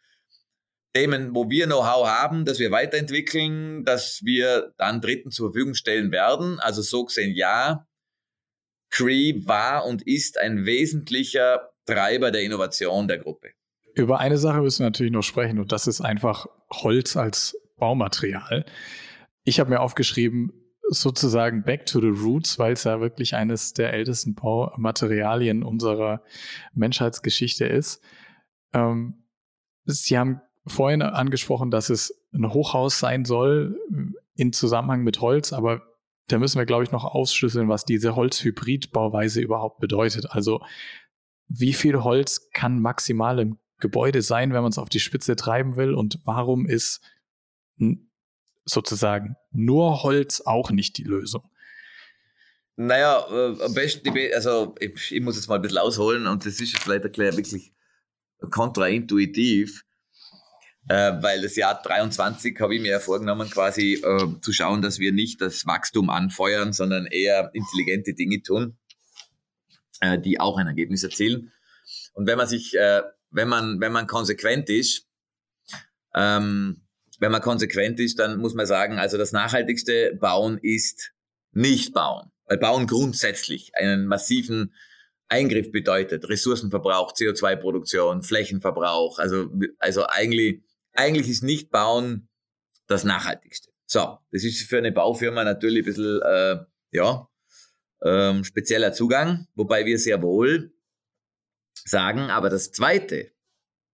[0.93, 6.12] Themen, wo wir Know-how haben, dass wir weiterentwickeln, dass wir dann Dritten zur Verfügung stellen
[6.12, 6.60] werden.
[6.60, 7.88] Also so gesehen, ja,
[8.89, 13.52] Cree war und ist ein wesentlicher Treiber der Innovation der Gruppe.
[13.95, 18.65] Über eine Sache müssen wir natürlich noch sprechen und das ist einfach Holz als Baumaterial.
[19.43, 20.52] Ich habe mir aufgeschrieben,
[20.89, 26.23] sozusagen Back to the Roots, weil es ja wirklich eines der ältesten Baumaterialien unserer
[26.73, 28.02] Menschheitsgeschichte ist.
[28.73, 29.26] Ähm,
[29.86, 33.80] Sie haben vorhin angesprochen, dass es ein Hochhaus sein soll
[34.36, 35.82] in Zusammenhang mit Holz, aber
[36.27, 40.30] da müssen wir, glaube ich, noch ausschlüsseln, was diese Holzhybridbauweise überhaupt bedeutet.
[40.32, 40.62] Also
[41.47, 45.77] wie viel Holz kann maximal im Gebäude sein, wenn man es auf die Spitze treiben
[45.77, 47.01] will und warum ist
[48.65, 51.49] sozusagen nur Holz auch nicht die Lösung?
[52.75, 56.60] Naja, äh, am besten, also ich, ich, muss jetzt mal ein bisschen ausholen und das
[56.60, 57.73] ist vielleicht erklärt wirklich
[58.51, 59.84] kontraintuitiv,
[60.89, 65.00] äh, weil das Jahr 23 habe ich mir ja vorgenommen, quasi äh, zu schauen, dass
[65.00, 68.78] wir nicht das Wachstum anfeuern, sondern eher intelligente Dinge tun,
[70.00, 71.52] äh, die auch ein Ergebnis erzielen.
[72.13, 75.06] Und wenn man sich, äh, wenn man, wenn man konsequent ist,
[76.15, 76.82] ähm,
[77.19, 81.12] wenn man konsequent ist, dann muss man sagen, also das nachhaltigste Bauen ist
[81.52, 82.32] nicht bauen.
[82.45, 84.73] Weil Bauen grundsätzlich einen massiven
[85.28, 86.30] Eingriff bedeutet.
[86.30, 89.19] Ressourcenverbrauch, CO2-Produktion, Flächenverbrauch.
[89.19, 90.62] Also, also eigentlich,
[90.97, 92.27] eigentlich ist nicht Bauen
[92.88, 93.71] das Nachhaltigste.
[93.86, 96.57] So, das ist für eine Baufirma natürlich ein bisschen, äh,
[96.91, 97.29] ja,
[98.03, 100.73] ähm, spezieller Zugang, wobei wir sehr wohl
[101.86, 103.31] sagen, aber das Zweite,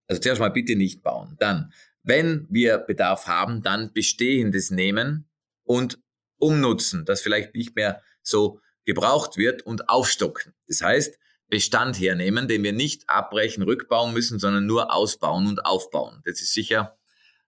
[0.08, 1.36] also zuerst mal bitte nicht bauen.
[1.39, 5.30] Dann, wenn wir Bedarf haben, dann Bestehendes nehmen
[5.63, 6.00] und
[6.38, 10.54] umnutzen, das vielleicht nicht mehr so gebraucht wird und aufstocken.
[10.68, 11.18] Das heißt,
[11.54, 16.20] Bestand hernehmen, den wir nicht abbrechen, rückbauen müssen, sondern nur ausbauen und aufbauen.
[16.26, 16.98] Das ist sicher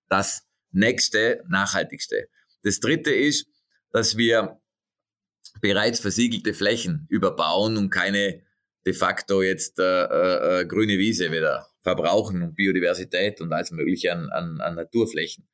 [0.09, 2.27] das nächste, nachhaltigste.
[2.61, 3.47] Das dritte ist,
[3.91, 4.61] dass wir
[5.59, 8.43] bereits versiegelte Flächen überbauen und keine
[8.85, 14.11] de facto jetzt äh, äh, äh grüne Wiese wieder verbrauchen und Biodiversität und alles Mögliche
[14.11, 15.47] an, an, an Naturflächen.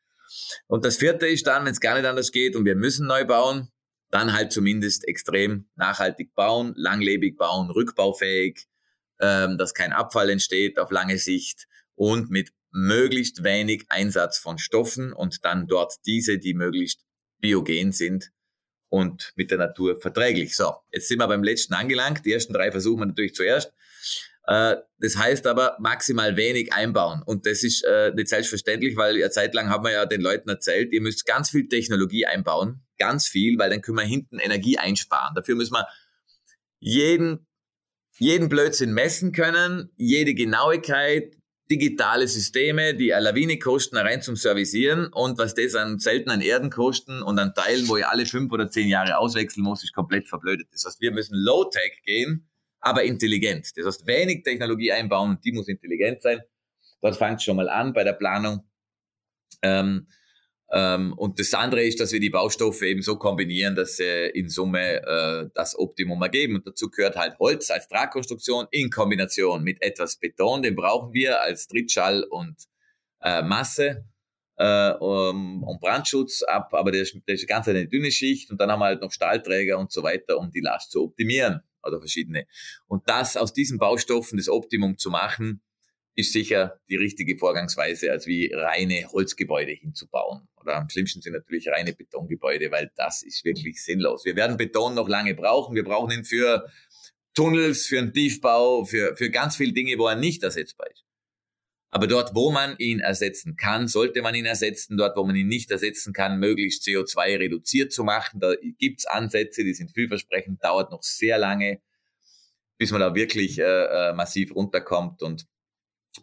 [0.68, 3.24] Und das vierte ist dann, wenn es gar nicht anders geht und wir müssen neu
[3.24, 3.70] bauen,
[4.12, 8.68] dann halt zumindest extrem nachhaltig bauen, langlebig bauen, rückbaufähig,
[9.20, 15.14] ähm, dass kein Abfall entsteht auf lange Sicht und mit möglichst wenig Einsatz von Stoffen
[15.14, 17.06] und dann dort diese, die möglichst
[17.40, 18.32] biogen sind
[18.90, 20.56] und mit der Natur verträglich.
[20.56, 22.26] So, jetzt sind wir beim letzten angelangt.
[22.26, 23.74] Die ersten drei versuchen wir natürlich zuerst.
[24.48, 27.22] Äh, das heißt aber maximal wenig einbauen.
[27.26, 30.92] Und das ist äh, nicht selbstverständlich, weil ja zeitlang haben wir ja den Leuten erzählt,
[30.92, 32.84] ihr müsst ganz viel Technologie einbauen.
[33.02, 35.34] Ganz viel, weil dann können wir hinten Energie einsparen.
[35.34, 35.88] Dafür müssen wir
[36.80, 37.48] jeden,
[38.20, 41.36] jeden Blödsinn messen können, jede Genauigkeit,
[41.72, 46.42] digitale Systeme, die eine Lawine kosten, rein zum Servicieren und was das an selten an
[46.42, 49.94] Erden kosten und an Teilen, wo ihr alle fünf oder zehn Jahre auswechseln muss, ist
[49.94, 50.68] komplett verblödet.
[50.72, 52.48] Das heißt, wir müssen Low-Tech gehen,
[52.82, 53.68] aber intelligent.
[53.76, 56.42] Das heißt, wenig Technologie einbauen die muss intelligent sein.
[57.02, 58.64] Dort fängt es schon mal an bei der Planung.
[59.64, 60.06] Ähm,
[60.74, 65.02] und das andere ist, dass wir die Baustoffe eben so kombinieren, dass sie in Summe
[65.06, 66.56] äh, das Optimum ergeben.
[66.56, 70.62] Und dazu gehört halt Holz als Tragkonstruktion in Kombination mit etwas Beton.
[70.62, 72.56] Den brauchen wir als Trittschall und
[73.22, 74.06] äh, Masse
[74.56, 76.74] äh, um, um Brandschutz ab.
[76.74, 78.50] Aber das, das ist ganz eine dünne Schicht.
[78.50, 81.62] Und dann haben wir halt noch Stahlträger und so weiter, um die Last zu optimieren
[81.84, 82.46] oder verschiedene.
[82.88, 85.62] Und das aus diesen Baustoffen das Optimum zu machen,
[86.22, 90.48] ist sicher die richtige Vorgangsweise, als wie reine Holzgebäude hinzubauen.
[90.60, 94.26] Oder am schlimmsten sind natürlich reine Betongebäude, weil das ist wirklich sinnlos.
[94.26, 95.76] Wir werden Beton noch lange brauchen.
[95.76, 96.70] Wir brauchen ihn für
[97.34, 101.04] Tunnels, für einen Tiefbau, für, für ganz viele Dinge, wo er nicht ersetzbar ist.
[101.94, 104.98] Aber dort, wo man ihn ersetzen kann, sollte man ihn ersetzen.
[104.98, 108.40] Dort, wo man ihn nicht ersetzen kann, möglichst CO2 reduziert zu machen.
[108.40, 111.82] Da gibt's Ansätze, die sind vielversprechend, dauert noch sehr lange,
[112.78, 115.22] bis man da wirklich äh, äh massiv runterkommt.
[115.22, 115.46] Und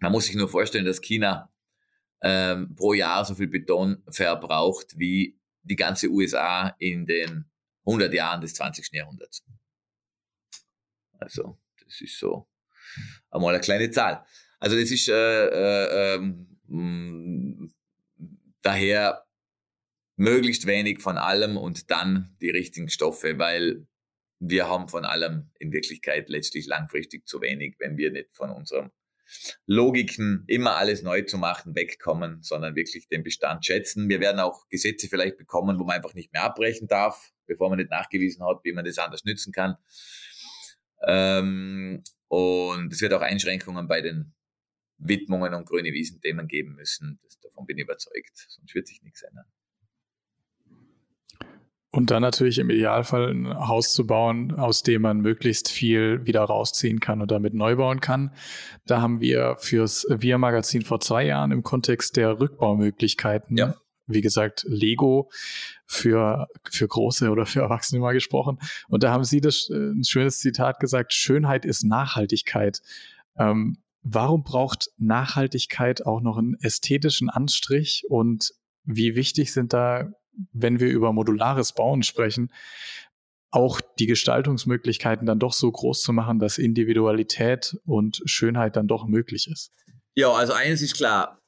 [0.01, 1.53] man muss sich nur vorstellen, dass China
[2.22, 7.44] ähm, pro Jahr so viel Beton verbraucht wie die ganze USA in den
[7.87, 8.92] 100 Jahren des 20.
[8.92, 9.44] Jahrhunderts.
[11.18, 12.48] Also, das ist so
[13.31, 14.24] einmal eine kleine Zahl.
[14.59, 17.68] Also, das ist äh, äh, äh,
[18.62, 19.24] daher
[20.16, 23.87] möglichst wenig von allem und dann die richtigen Stoffe, weil
[24.40, 28.90] wir haben von allem in Wirklichkeit letztlich langfristig zu wenig, wenn wir nicht von unserem
[29.67, 34.09] Logiken, immer alles neu zu machen, wegkommen, sondern wirklich den Bestand schätzen.
[34.09, 37.79] Wir werden auch Gesetze vielleicht bekommen, wo man einfach nicht mehr abbrechen darf, bevor man
[37.79, 39.77] nicht nachgewiesen hat, wie man das anders nützen kann.
[41.07, 44.35] Ähm, und es wird auch Einschränkungen bei den
[44.99, 47.21] Widmungen und grüne Wiesenthemen geben müssen.
[47.23, 48.47] Das, davon bin ich überzeugt.
[48.49, 49.47] Sonst wird sich nichts ändern.
[51.90, 56.42] Und dann natürlich im Idealfall ein Haus zu bauen, aus dem man möglichst viel wieder
[56.42, 58.35] rausziehen kann und damit neu bauen kann.
[58.87, 63.74] Da haben wir fürs Wir-Magazin vor zwei Jahren im Kontext der Rückbaumöglichkeiten, ja.
[64.07, 65.31] wie gesagt, Lego
[65.87, 68.59] für, für Große oder für Erwachsene mal gesprochen.
[68.88, 72.83] Und da haben Sie das, äh, ein schönes Zitat gesagt, Schönheit ist Nachhaltigkeit.
[73.38, 78.53] Ähm, warum braucht Nachhaltigkeit auch noch einen ästhetischen Anstrich und
[78.85, 80.11] wie wichtig sind da
[80.53, 82.53] wenn wir über modulares Bauen sprechen,
[83.51, 89.07] auch die Gestaltungsmöglichkeiten dann doch so groß zu machen, dass Individualität und Schönheit dann doch
[89.07, 89.73] möglich ist.
[90.14, 91.41] Ja, also eines ist klar.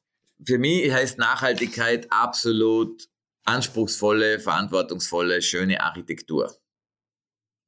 [0.45, 3.09] Für mich heißt Nachhaltigkeit absolut
[3.45, 6.57] anspruchsvolle, verantwortungsvolle, schöne Architektur.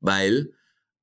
[0.00, 0.54] Weil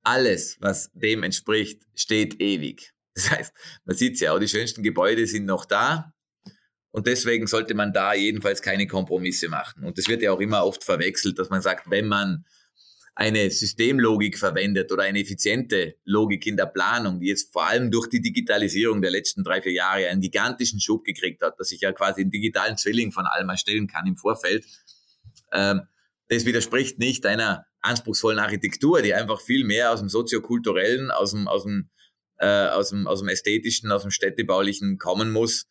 [0.03, 2.93] alles, was dem entspricht, steht ewig.
[3.13, 6.13] Das heißt, man sieht ja auch, die schönsten Gebäude sind noch da,
[6.91, 9.83] und deswegen sollte man da jedenfalls keine Kompromisse machen.
[9.83, 12.45] Und das wird ja auch immer oft verwechselt, dass man sagt, wenn man
[13.13, 18.07] eine Systemlogik verwendet oder eine effiziente Logik in der Planung, die jetzt vor allem durch
[18.07, 21.91] die Digitalisierung der letzten drei, vier Jahre einen gigantischen Schub gekriegt hat, dass ich ja
[21.91, 24.65] quasi einen digitalen Zwilling von allem erstellen kann im Vorfeld,
[25.51, 25.81] ähm,
[26.29, 31.47] das widerspricht nicht einer anspruchsvollen Architektur, die einfach viel mehr aus dem soziokulturellen, aus dem,
[31.47, 31.89] aus dem,
[32.37, 35.67] äh, aus dem, aus dem ästhetischen, aus dem städtebaulichen kommen muss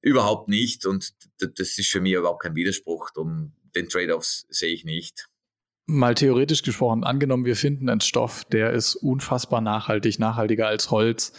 [0.00, 0.86] Überhaupt nicht.
[0.86, 3.10] Und das ist für mich überhaupt kein Widerspruch.
[3.16, 5.28] Um den Trade-offs sehe ich nicht.
[5.86, 11.32] Mal theoretisch gesprochen, angenommen, wir finden einen Stoff, der ist unfassbar nachhaltig, nachhaltiger als Holz.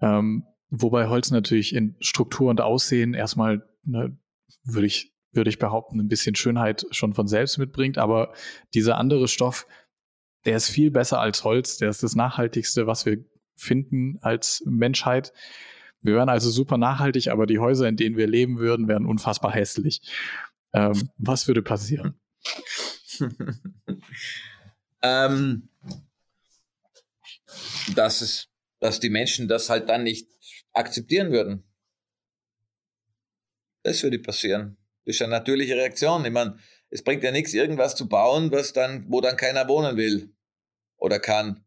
[0.00, 4.16] Ähm, wobei Holz natürlich in Struktur und Aussehen erstmal, ne,
[4.62, 7.98] würde ich, würde ich behaupten, ein bisschen Schönheit schon von selbst mitbringt.
[7.98, 8.34] Aber
[8.72, 9.66] dieser andere Stoff,
[10.44, 11.78] der ist viel besser als Holz.
[11.78, 13.18] Der ist das nachhaltigste, was wir
[13.56, 15.32] finden als Menschheit.
[16.02, 19.52] Wir wären also super nachhaltig, aber die Häuser, in denen wir leben würden, wären unfassbar
[19.52, 20.00] hässlich.
[20.72, 22.18] Ähm, was würde passieren?
[25.02, 25.68] ähm,
[27.94, 28.48] dass, es,
[28.80, 30.26] dass die Menschen das halt dann nicht
[30.72, 31.64] akzeptieren würden.
[33.82, 34.76] Das würde passieren.
[35.04, 36.24] Das ist eine natürliche Reaktion.
[36.24, 36.58] Ich meine,
[36.90, 40.32] es bringt ja nichts, irgendwas zu bauen, was dann, wo dann keiner wohnen will
[40.96, 41.64] oder kann.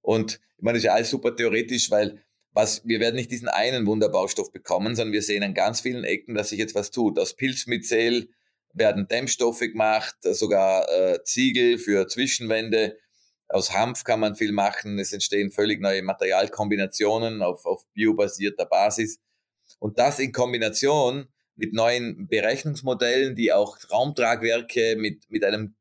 [0.00, 2.22] Und ich meine, das ist ja alles super theoretisch, weil
[2.58, 6.34] was, wir werden nicht diesen einen Wunderbaustoff bekommen, sondern wir sehen an ganz vielen Ecken,
[6.34, 7.16] dass sich jetzt was tut.
[7.16, 8.30] Aus Pilzmyzel
[8.72, 12.98] werden Dämmstoffe gemacht, sogar äh, Ziegel für Zwischenwände.
[13.48, 14.98] Aus Hanf kann man viel machen.
[14.98, 19.20] Es entstehen völlig neue Materialkombinationen auf, auf biobasierter Basis.
[19.78, 25.76] Und das in Kombination mit neuen Berechnungsmodellen, die auch Raumtragwerke mit, mit einem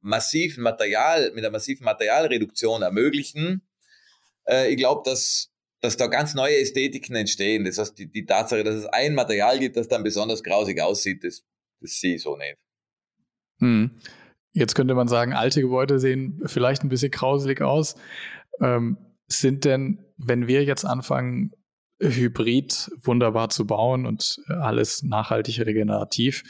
[0.00, 3.62] massiven Material, mit einer massiven Materialreduktion ermöglichen.
[4.48, 7.64] Äh, ich glaube, dass dass da ganz neue Ästhetiken entstehen.
[7.64, 11.24] Das heißt, die, die Tatsache, dass es ein Material gibt, das dann besonders grausig aussieht,
[11.24, 11.44] das,
[11.80, 12.56] das sehe ich so nicht.
[13.60, 13.90] Hm.
[14.52, 17.94] Jetzt könnte man sagen, alte Gebäude sehen vielleicht ein bisschen grauselig aus.
[18.60, 21.52] Ähm, sind denn, wenn wir jetzt anfangen,
[22.00, 26.44] Hybrid wunderbar zu bauen und alles nachhaltig regenerativ,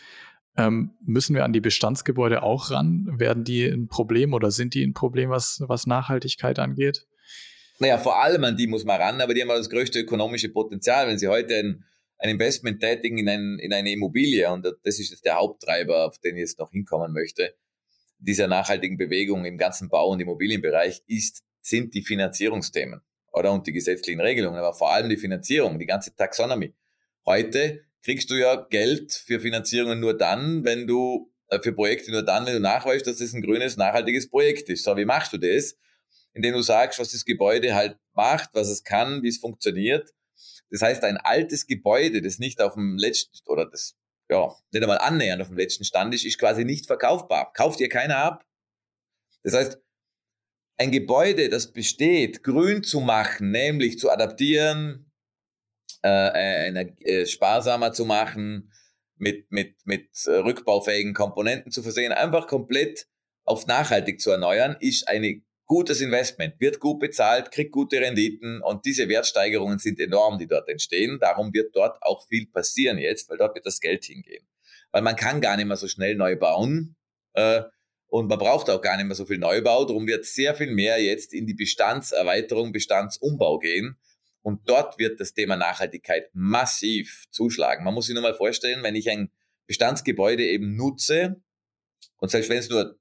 [0.56, 3.06] Ähm, müssen wir an die Bestandsgebäude auch ran?
[3.12, 7.06] Werden die ein Problem oder sind die ein Problem, was, was Nachhaltigkeit angeht?
[7.78, 11.06] Naja, vor allem an die muss man ran, aber die haben das größte ökonomische Potenzial.
[11.06, 11.84] Wenn Sie heute ein,
[12.18, 16.18] ein Investment tätigen in, ein, in eine Immobilie, und das ist jetzt der Haupttreiber, auf
[16.18, 17.54] den ich jetzt noch hinkommen möchte,
[18.18, 23.00] dieser nachhaltigen Bewegung im ganzen Bau- und Immobilienbereich, ist, sind die Finanzierungsthemen
[23.32, 26.74] oder und die gesetzlichen Regelungen, aber vor allem die Finanzierung, die ganze Taxonomie.
[27.24, 32.22] Heute kriegst du ja Geld für Finanzierungen nur dann, wenn du äh, für Projekte nur
[32.22, 34.82] dann, wenn du nachweist, dass das ein grünes, nachhaltiges Projekt ist.
[34.82, 35.76] So, wie machst du das?
[36.34, 40.10] Indem du sagst, was das Gebäude halt macht, was es kann, wie es funktioniert.
[40.70, 43.96] Das heißt, ein altes Gebäude, das nicht auf dem letzten oder das
[44.30, 47.52] ja nicht einmal annähernd auf dem letzten Stand ist, ist quasi nicht verkaufbar.
[47.54, 48.44] Kauft dir keiner ab.
[49.42, 49.78] Das heißt,
[50.78, 55.10] ein Gebäude, das besteht, grün zu machen, nämlich zu adaptieren,
[56.04, 58.72] äh, äh, äh, sparsamer zu machen,
[59.16, 63.08] mit, mit, mit äh, rückbaufähigen Komponenten zu versehen, einfach komplett
[63.44, 68.84] auf nachhaltig zu erneuern, ist ein gutes Investment, wird gut bezahlt, kriegt gute Renditen und
[68.86, 71.18] diese Wertsteigerungen sind enorm, die dort entstehen.
[71.20, 74.48] Darum wird dort auch viel passieren jetzt, weil dort wird das Geld hingehen.
[74.90, 76.96] Weil man kann gar nicht mehr so schnell neu bauen
[77.34, 77.62] äh,
[78.06, 79.84] und man braucht auch gar nicht mehr so viel Neubau.
[79.84, 83.98] Darum wird sehr viel mehr jetzt in die Bestandserweiterung, Bestandsumbau gehen
[84.40, 87.84] und dort wird das Thema Nachhaltigkeit massiv zuschlagen.
[87.84, 89.30] Man muss sich nur mal vorstellen, wenn ich ein
[89.66, 91.42] Bestandsgebäude eben nutze,
[92.20, 92.97] und selbst wenn es nur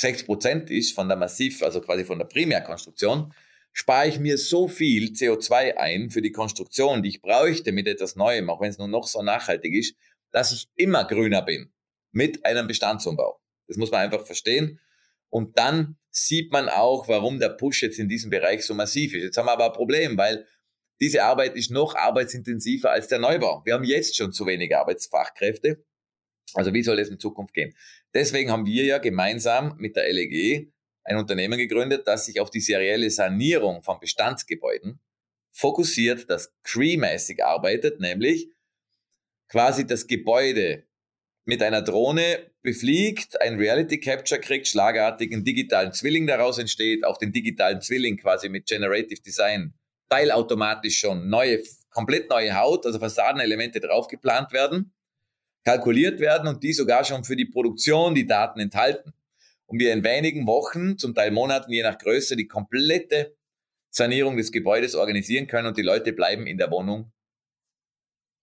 [0.00, 3.34] 60 Prozent ist von der Massiv, also quasi von der Primärkonstruktion,
[3.72, 8.16] spare ich mir so viel CO2 ein für die Konstruktion, die ich bräuchte mit etwas
[8.16, 9.94] Neuem, auch wenn es nur noch so nachhaltig ist,
[10.32, 11.72] dass ich immer grüner bin
[12.12, 13.40] mit einem Bestandsumbau.
[13.68, 14.80] Das muss man einfach verstehen.
[15.28, 19.22] Und dann sieht man auch, warum der Push jetzt in diesem Bereich so massiv ist.
[19.22, 20.46] Jetzt haben wir aber ein Problem, weil
[21.00, 23.62] diese Arbeit ist noch arbeitsintensiver als der Neubau.
[23.64, 25.84] Wir haben jetzt schon zu wenige Arbeitsfachkräfte.
[26.54, 27.74] Also wie soll es in Zukunft gehen?
[28.14, 30.72] Deswegen haben wir ja gemeinsam mit der LEG
[31.04, 35.00] ein Unternehmen gegründet, das sich auf die serielle Sanierung von Bestandsgebäuden
[35.52, 38.48] fokussiert, das Cree-mäßig arbeitet, nämlich
[39.48, 40.84] quasi das Gebäude
[41.44, 47.32] mit einer Drohne befliegt, ein Reality Capture kriegt, schlagartigen digitalen Zwilling daraus entsteht, auf den
[47.32, 49.74] digitalen Zwilling quasi mit Generative Design
[50.08, 54.92] teilautomatisch schon neue, komplett neue Haut, also Fassadenelemente drauf geplant werden,
[55.64, 59.12] kalkuliert werden und die sogar schon für die Produktion die Daten enthalten.
[59.66, 63.36] Und wir in wenigen Wochen, zum Teil Monaten, je nach Größe, die komplette
[63.90, 67.12] Sanierung des Gebäudes organisieren können und die Leute bleiben in der Wohnung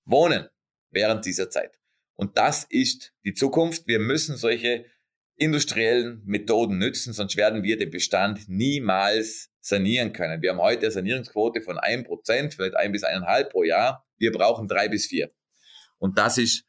[0.05, 0.47] wohnen
[0.89, 1.77] während dieser Zeit.
[2.15, 3.87] Und das ist die Zukunft.
[3.87, 4.85] Wir müssen solche
[5.35, 10.41] industriellen Methoden nützen, sonst werden wir den Bestand niemals sanieren können.
[10.41, 14.07] Wir haben heute eine Sanierungsquote von 1%, vielleicht ein bis eineinhalb pro Jahr.
[14.17, 15.31] Wir brauchen drei bis vier.
[15.99, 16.65] Und das ist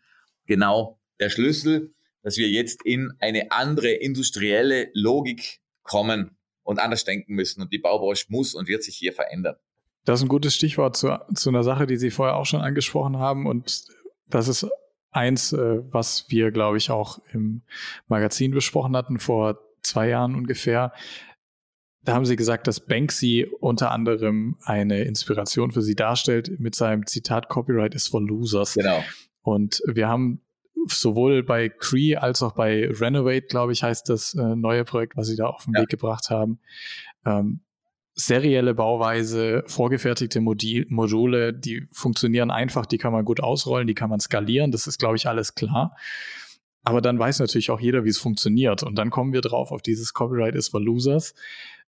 [0.49, 7.35] genau der Schlüssel, dass wir jetzt in eine andere industrielle Logik kommen und anders denken
[7.35, 7.63] müssen.
[7.63, 9.55] Und die Baubranche muss und wird sich hier verändern.
[10.05, 13.19] Das ist ein gutes Stichwort zu, zu einer Sache, die Sie vorher auch schon angesprochen
[13.19, 13.47] haben.
[13.47, 13.85] Und
[14.27, 14.67] das ist
[15.11, 17.63] eins, äh, was wir, glaube ich, auch im
[18.09, 20.93] Magazin besprochen hatten vor zwei Jahren ungefähr.
[22.03, 27.07] Da haben sie gesagt, dass Banksy unter anderem eine Inspiration für sie darstellt mit seinem
[27.07, 28.75] Zitat Copyright is for losers.
[28.75, 29.05] Genau.
[29.43, 30.43] Und wir haben
[30.87, 35.27] sowohl bei Cree als auch bei Renovate, glaube ich, heißt das äh, neue Projekt, was
[35.27, 35.83] sie da auf den ja.
[35.83, 36.61] Weg gebracht haben,
[37.27, 37.61] ähm,
[38.15, 44.11] serielle Bauweise, vorgefertigte Modi Module, die funktionieren einfach, die kann man gut ausrollen, die kann
[44.11, 45.97] man skalieren, das ist, glaube ich, alles klar.
[46.83, 48.83] Aber dann weiß natürlich auch jeder, wie es funktioniert.
[48.83, 51.35] Und dann kommen wir drauf auf dieses Copyright is for Losers.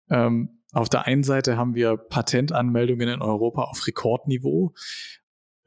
[0.09, 4.73] Ähm, auf der einen Seite haben wir Patentanmeldungen in Europa auf Rekordniveau.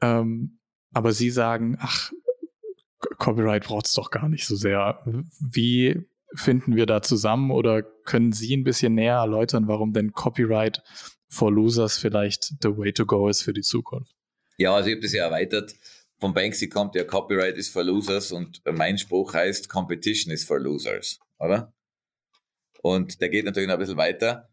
[0.01, 0.59] Ähm,
[0.93, 2.11] aber Sie sagen, ach,
[3.17, 5.01] Copyright braucht es doch gar nicht so sehr.
[5.39, 10.81] Wie finden wir da zusammen oder können Sie ein bisschen näher erläutern, warum denn Copyright
[11.27, 14.15] for Losers vielleicht the way to go ist für die Zukunft?
[14.57, 15.75] Ja, also ich habe das ja erweitert.
[16.19, 20.59] Von Banksy kommt ja Copyright is for Losers und mein Spruch heißt Competition is for
[20.59, 21.73] Losers, oder?
[22.81, 24.49] Und der geht natürlich noch ein bisschen weiter.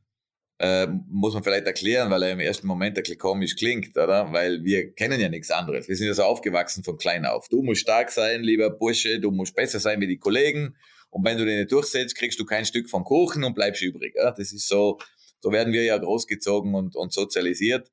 [0.63, 4.31] Äh, muss man vielleicht erklären, weil er im ersten Moment ein bisschen komisch klingt, oder?
[4.31, 5.89] Weil wir kennen ja nichts anderes.
[5.89, 7.49] Wir sind ja so aufgewachsen von klein auf.
[7.49, 10.77] Du musst stark sein, lieber Bursche, du musst besser sein wie die Kollegen.
[11.09, 14.15] Und wenn du den nicht durchsetzt, kriegst du kein Stück vom Kuchen und bleibst übrig.
[14.15, 14.33] Ja?
[14.33, 14.99] Das ist so,
[15.41, 17.91] so werden wir ja großgezogen und, und sozialisiert.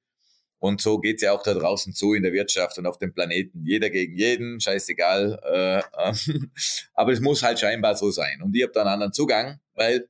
[0.60, 3.64] Und so geht's ja auch da draußen zu in der Wirtschaft und auf dem Planeten.
[3.64, 5.40] Jeder gegen jeden, scheißegal.
[5.42, 5.78] Äh,
[6.10, 6.14] äh,
[6.96, 8.42] aber es muss halt scheinbar so sein.
[8.42, 10.10] Und ich habe da einen anderen Zugang, weil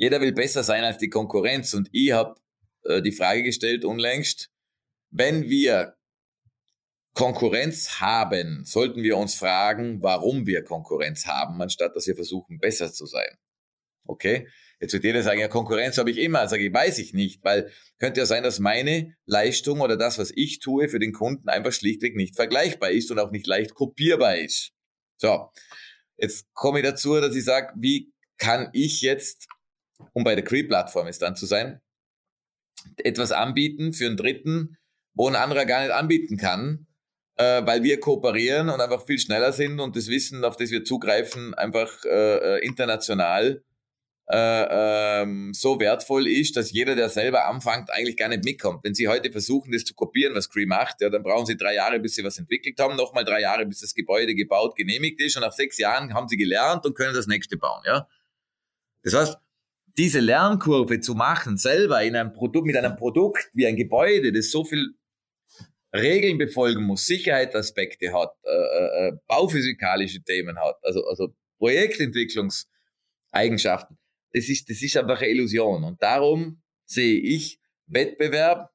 [0.00, 1.74] jeder will besser sein als die Konkurrenz.
[1.74, 2.40] Und ich habe
[2.84, 4.50] äh, die Frage gestellt unlängst,
[5.10, 5.94] wenn wir
[7.12, 12.90] Konkurrenz haben, sollten wir uns fragen, warum wir Konkurrenz haben, anstatt dass wir versuchen, besser
[12.92, 13.36] zu sein.
[14.06, 14.48] Okay?
[14.80, 16.48] Jetzt wird jeder sagen, ja, Konkurrenz habe ich immer.
[16.48, 20.32] Sage ich, weiß ich nicht, weil könnte ja sein, dass meine Leistung oder das, was
[20.34, 24.36] ich tue, für den Kunden einfach schlichtweg nicht vergleichbar ist und auch nicht leicht kopierbar
[24.36, 24.70] ist.
[25.18, 25.50] So,
[26.16, 29.46] jetzt komme ich dazu, dass ich sage, wie kann ich jetzt,
[30.12, 31.80] um bei der Cree-Plattform jetzt dann zu sein,
[32.96, 34.76] etwas anbieten für einen Dritten,
[35.14, 36.86] wo ein anderer gar nicht anbieten kann,
[37.36, 40.84] äh, weil wir kooperieren und einfach viel schneller sind und das Wissen, auf das wir
[40.84, 43.62] zugreifen, einfach äh, äh international
[44.30, 48.84] äh, ähm, so wertvoll ist, dass jeder, der selber anfängt, eigentlich gar nicht mitkommt.
[48.84, 51.74] Wenn Sie heute versuchen, das zu kopieren, was Cree macht, ja, dann brauchen Sie drei
[51.74, 55.36] Jahre, bis Sie was entwickelt haben, nochmal drei Jahre, bis das Gebäude gebaut, genehmigt ist
[55.36, 57.82] und nach sechs Jahren haben Sie gelernt und können das nächste bauen.
[57.84, 58.06] Ja,
[59.02, 59.36] Das heißt,
[59.96, 64.50] diese Lernkurve zu machen, selber in einem Produkt, mit einem Produkt wie ein Gebäude, das
[64.50, 64.94] so viel
[65.94, 73.98] Regeln befolgen muss, Sicherheitsaspekte hat, äh, äh, äh bauphysikalische Themen hat, also, also Projektentwicklungseigenschaften,
[74.32, 75.84] das ist, das ist einfach eine Illusion.
[75.84, 78.70] Und darum sehe ich Wettbewerb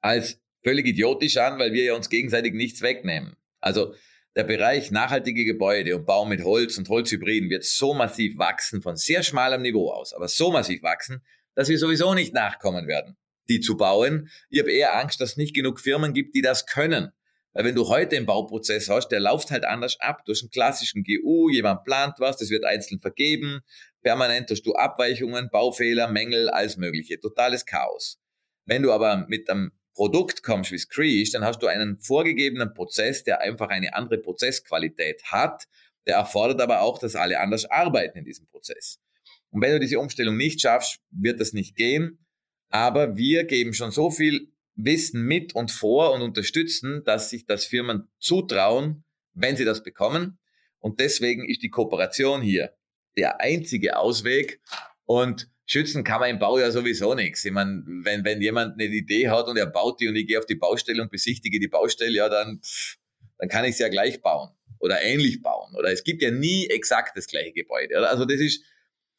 [0.00, 3.36] als völlig idiotisch an, weil wir ja uns gegenseitig nichts wegnehmen.
[3.60, 3.94] Also
[4.36, 8.94] der Bereich nachhaltige Gebäude und Bau mit Holz und Holzhybriden wird so massiv wachsen, von
[8.94, 11.22] sehr schmalem Niveau aus, aber so massiv wachsen,
[11.54, 13.16] dass wir sowieso nicht nachkommen werden,
[13.48, 14.28] die zu bauen.
[14.50, 17.12] Ich habe eher Angst, dass es nicht genug Firmen gibt, die das können.
[17.54, 20.22] Weil wenn du heute einen Bauprozess hast, der läuft halt anders ab.
[20.26, 23.60] Du hast einen klassischen GU, jemand plant was, das wird einzeln vergeben.
[24.02, 27.18] Permanent hast du Abweichungen, Baufehler, Mängel, alles Mögliche.
[27.18, 28.20] Totales Chaos.
[28.66, 33.24] Wenn du aber mit einem Produkt kommst wie Screech, dann hast du einen vorgegebenen Prozess,
[33.24, 35.64] der einfach eine andere Prozessqualität hat.
[36.06, 39.00] Der erfordert aber auch, dass alle anders arbeiten in diesem Prozess.
[39.50, 42.18] Und wenn du diese Umstellung nicht schaffst, wird das nicht gehen.
[42.68, 47.64] Aber wir geben schon so viel Wissen mit und vor und unterstützen, dass sich das
[47.64, 50.38] Firmen zutrauen, wenn sie das bekommen.
[50.78, 52.74] Und deswegen ist die Kooperation hier
[53.16, 54.60] der einzige Ausweg.
[55.06, 57.44] Und schützen kann man im Bau ja sowieso nichts.
[57.44, 60.38] Ich meine, wenn, wenn jemand eine Idee hat und er baut die und ich gehe
[60.38, 62.60] auf die Baustelle und besichtige die Baustelle, ja, dann,
[63.38, 65.74] dann kann ich es ja gleich bauen oder ähnlich bauen.
[65.74, 67.98] Oder es gibt ja nie exakt das gleiche Gebäude.
[67.98, 68.10] Oder?
[68.10, 68.62] Also das ist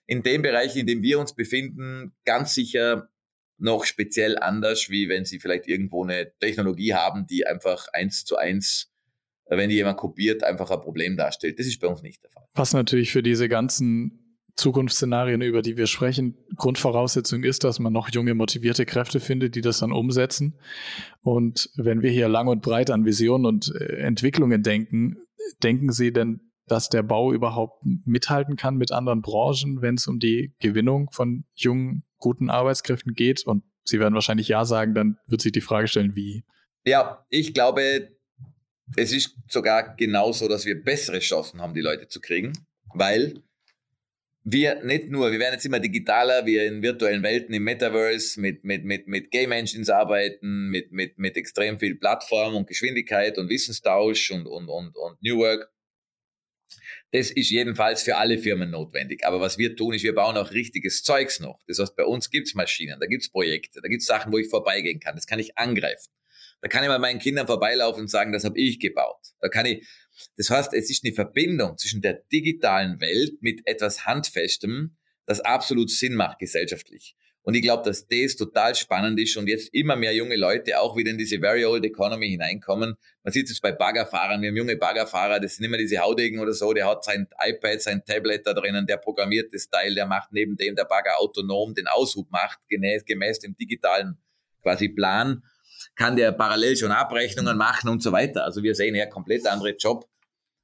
[0.06, 3.10] in dem Bereich, in dem wir uns befinden, ganz sicher
[3.58, 8.38] noch speziell anders, wie wenn Sie vielleicht irgendwo eine Technologie haben, die einfach eins zu
[8.38, 8.94] eins,
[9.48, 11.60] wenn die jemand kopiert, einfach ein Problem darstellt.
[11.60, 12.46] Das ist bei uns nicht der Fall.
[12.54, 14.27] Was natürlich für diese ganzen
[14.58, 19.62] Zukunftsszenarien, über die wir sprechen, Grundvoraussetzung ist, dass man noch junge, motivierte Kräfte findet, die
[19.62, 20.60] das dann umsetzen.
[21.22, 25.18] Und wenn wir hier lang und breit an Visionen und äh, Entwicklungen denken,
[25.62, 30.20] denken Sie denn, dass der Bau überhaupt mithalten kann mit anderen Branchen, wenn es um
[30.20, 33.46] die Gewinnung von jungen, guten Arbeitskräften geht?
[33.46, 36.44] Und Sie werden wahrscheinlich ja sagen, dann wird sich die Frage stellen, wie.
[36.84, 38.10] Ja, ich glaube,
[38.96, 42.54] es ist sogar genauso, dass wir bessere Chancen haben, die Leute zu kriegen,
[42.94, 43.44] weil
[44.50, 48.64] wir nicht nur, wir werden jetzt immer digitaler, wir in virtuellen Welten, im Metaverse, mit,
[48.64, 53.50] mit, mit, mit Game Engines arbeiten, mit, mit, mit extrem viel Plattform und Geschwindigkeit und
[53.50, 55.70] Wissenstausch und, und, und, und New Work.
[57.12, 59.26] Das ist jedenfalls für alle Firmen notwendig.
[59.26, 61.60] Aber was wir tun, ist, wir bauen auch richtiges Zeugs noch.
[61.68, 65.02] Das heißt, bei uns gibt's Maschinen, da gibt's Projekte, da gibt's Sachen, wo ich vorbeigehen
[65.02, 65.16] kann.
[65.16, 66.10] Das kann ich angreifen.
[66.62, 69.34] Da kann ich mal meinen Kindern vorbeilaufen und sagen, das habe ich gebaut.
[69.42, 69.86] Da kann ich,
[70.38, 74.96] das heißt, es ist eine Verbindung zwischen der digitalen Welt mit etwas Handfestem,
[75.26, 77.16] das absolut Sinn macht gesellschaftlich.
[77.48, 80.98] Und ich glaube, dass das total spannend ist und jetzt immer mehr junge Leute auch
[80.98, 82.96] wieder in diese very old economy hineinkommen.
[83.24, 86.52] Man sieht es bei Baggerfahrern, wir haben junge Baggerfahrer, das sind immer diese Haudegen oder
[86.52, 90.34] so, der hat sein iPad, sein Tablet da drinnen, der programmiert das Teil, der macht
[90.34, 93.06] neben dem der Bagger autonom den Aushub macht, gemäß,
[93.40, 94.18] dem digitalen
[94.62, 95.42] quasi Plan,
[95.96, 98.44] kann der parallel schon Abrechnungen machen und so weiter.
[98.44, 100.08] Also wir sehen ja komplett andere Job,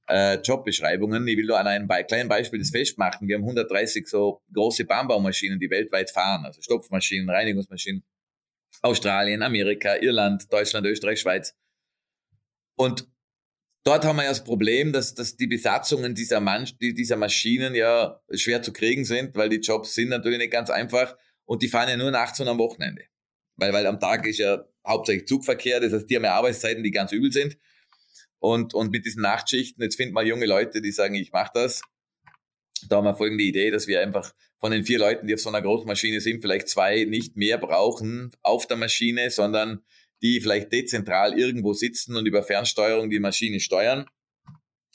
[0.07, 1.27] äh, Jobbeschreibungen.
[1.27, 3.27] Ich will nur an einem kleinen Beispiel das festmachen.
[3.27, 8.03] Wir haben 130 so große Bahnbaumaschinen, die weltweit fahren, also Stopfmaschinen, Reinigungsmaschinen.
[8.81, 11.55] Australien, Amerika, Irland, Deutschland, Österreich, Schweiz.
[12.75, 13.07] Und
[13.83, 18.21] dort haben wir ja das Problem, dass, dass die Besatzungen dieser, Mann, dieser Maschinen ja
[18.31, 21.15] schwer zu kriegen sind, weil die Jobs sind natürlich nicht ganz einfach
[21.45, 23.03] und die fahren ja nur nachts und am Wochenende.
[23.55, 26.91] Weil, weil am Tag ist ja hauptsächlich Zugverkehr, das heißt, die haben ja Arbeitszeiten, die
[26.91, 27.57] ganz übel sind.
[28.39, 31.81] Und, und mit diesen Nachtschichten, jetzt finden wir junge Leute, die sagen, ich mache das.
[32.89, 35.49] Da haben wir folgende Idee, dass wir einfach von den vier Leuten, die auf so
[35.49, 39.81] einer großen Maschine sind, vielleicht zwei nicht mehr brauchen auf der Maschine, sondern
[40.21, 44.05] die vielleicht dezentral irgendwo sitzen und über Fernsteuerung die Maschine steuern.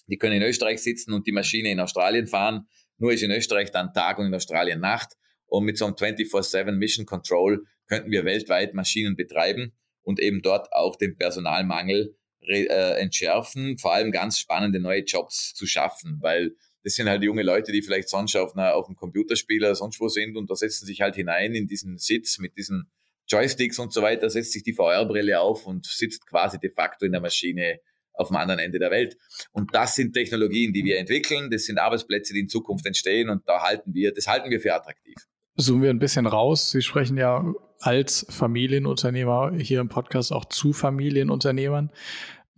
[0.07, 2.67] Die können in Österreich sitzen und die Maschine in Australien fahren.
[2.97, 5.13] Nur ist in Österreich dann Tag und in Australien Nacht.
[5.47, 9.73] Und mit so einem 24-7 Mission Control könnten wir weltweit Maschinen betreiben
[10.03, 15.67] und eben dort auch den Personalmangel äh, entschärfen, vor allem ganz spannende neue Jobs zu
[15.67, 19.63] schaffen, weil das sind halt junge Leute, die vielleicht sonst auf, einer, auf einem Computerspiel
[19.63, 22.91] oder sonst wo sind und da setzen sich halt hinein in diesen Sitz mit diesen
[23.29, 27.13] Joysticks und so weiter, setzt sich die VR-Brille auf und sitzt quasi de facto in
[27.13, 27.81] der Maschine
[28.15, 29.17] auf dem anderen Ende der Welt.
[29.53, 33.47] Und das sind Technologien, die wir entwickeln, das sind Arbeitsplätze, die in Zukunft entstehen und
[33.47, 35.17] da halten wir, das halten wir für attraktiv.
[35.59, 36.71] Zoomen wir ein bisschen raus.
[36.71, 37.45] Sie sprechen ja
[37.81, 41.91] als Familienunternehmer hier im Podcast auch zu Familienunternehmern.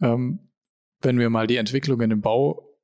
[0.03, 0.51] Ähm,
[1.01, 2.77] wenn wir mal die Entwicklungen im Bau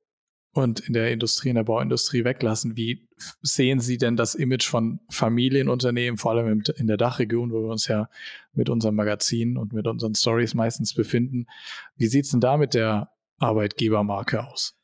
[0.53, 3.07] und in der Industrie, in der Bauindustrie weglassen, wie
[3.41, 7.87] sehen Sie denn das Image von Familienunternehmen, vor allem in der Dachregion, wo wir uns
[7.87, 8.09] ja
[8.53, 11.45] mit unserem Magazin und mit unseren Stories meistens befinden?
[11.95, 14.75] Wie sieht es denn da mit der Arbeitgebermarke aus?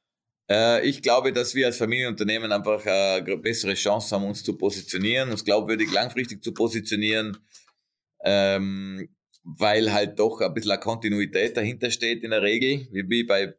[0.49, 5.31] Äh, ich glaube, dass wir als Familienunternehmen einfach eine bessere Chance haben, uns zu positionieren,
[5.31, 7.37] uns glaubwürdig langfristig zu positionieren,
[8.23, 9.09] ähm,
[9.43, 13.53] weil halt doch ein bisschen eine Kontinuität dahinter steht in der Regel, wie bei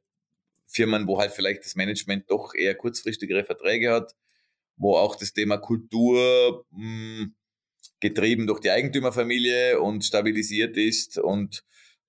[0.67, 4.15] Firmen, wo halt vielleicht das Management doch eher kurzfristigere Verträge hat,
[4.77, 7.35] wo auch das Thema Kultur hm,
[8.01, 11.19] getrieben durch die Eigentümerfamilie und stabilisiert ist.
[11.19, 11.65] Und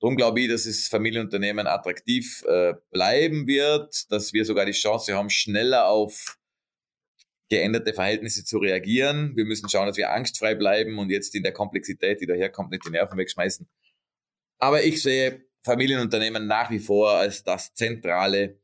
[0.05, 5.15] darum glaube ich, dass es Familienunternehmen attraktiv äh, bleiben wird, dass wir sogar die Chance
[5.15, 6.37] haben, schneller auf
[7.49, 9.35] geänderte Verhältnisse zu reagieren.
[9.35, 12.85] Wir müssen schauen, dass wir angstfrei bleiben und jetzt in der Komplexität, die daherkommt, nicht
[12.85, 13.67] die Nerven wegschmeißen.
[14.59, 18.59] Aber ich sehe Familienunternehmen nach wie vor als das zentrale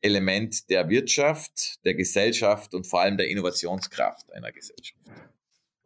[0.00, 5.00] Element der Wirtschaft, der Gesellschaft und vor allem der Innovationskraft einer Gesellschaft.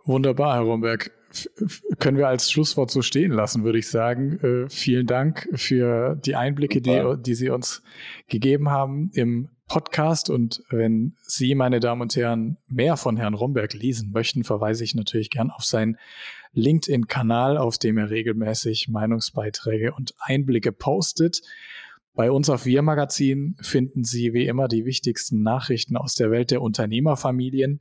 [0.06, 1.10] Wunderbar, Herr Romberg.
[1.98, 4.38] können wir als Schlusswort so stehen lassen, würde ich sagen.
[4.38, 7.82] Äh, vielen Dank für die Einblicke, die, die Sie uns
[8.28, 10.30] gegeben haben im Podcast.
[10.30, 14.94] Und wenn Sie, meine Damen und Herren, mehr von Herrn Romberg lesen möchten, verweise ich
[14.94, 15.98] natürlich gern auf seinen
[16.52, 21.42] LinkedIn-Kanal, auf dem er regelmäßig Meinungsbeiträge und Einblicke postet.
[22.14, 26.52] Bei uns auf Wir Magazin finden Sie wie immer die wichtigsten Nachrichten aus der Welt
[26.52, 27.80] der Unternehmerfamilien.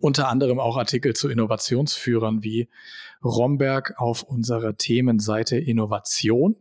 [0.00, 2.68] Unter anderem auch Artikel zu Innovationsführern wie
[3.22, 6.56] Romberg auf unserer Themenseite Innovation.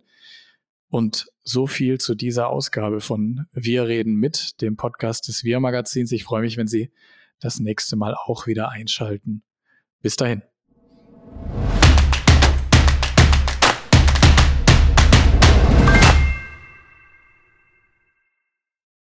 [0.89, 6.11] Und so viel zu dieser Ausgabe von Wir reden mit, dem Podcast des Wir Magazins.
[6.11, 6.91] Ich freue mich, wenn Sie
[7.39, 9.43] das nächste Mal auch wieder einschalten.
[10.01, 10.43] Bis dahin.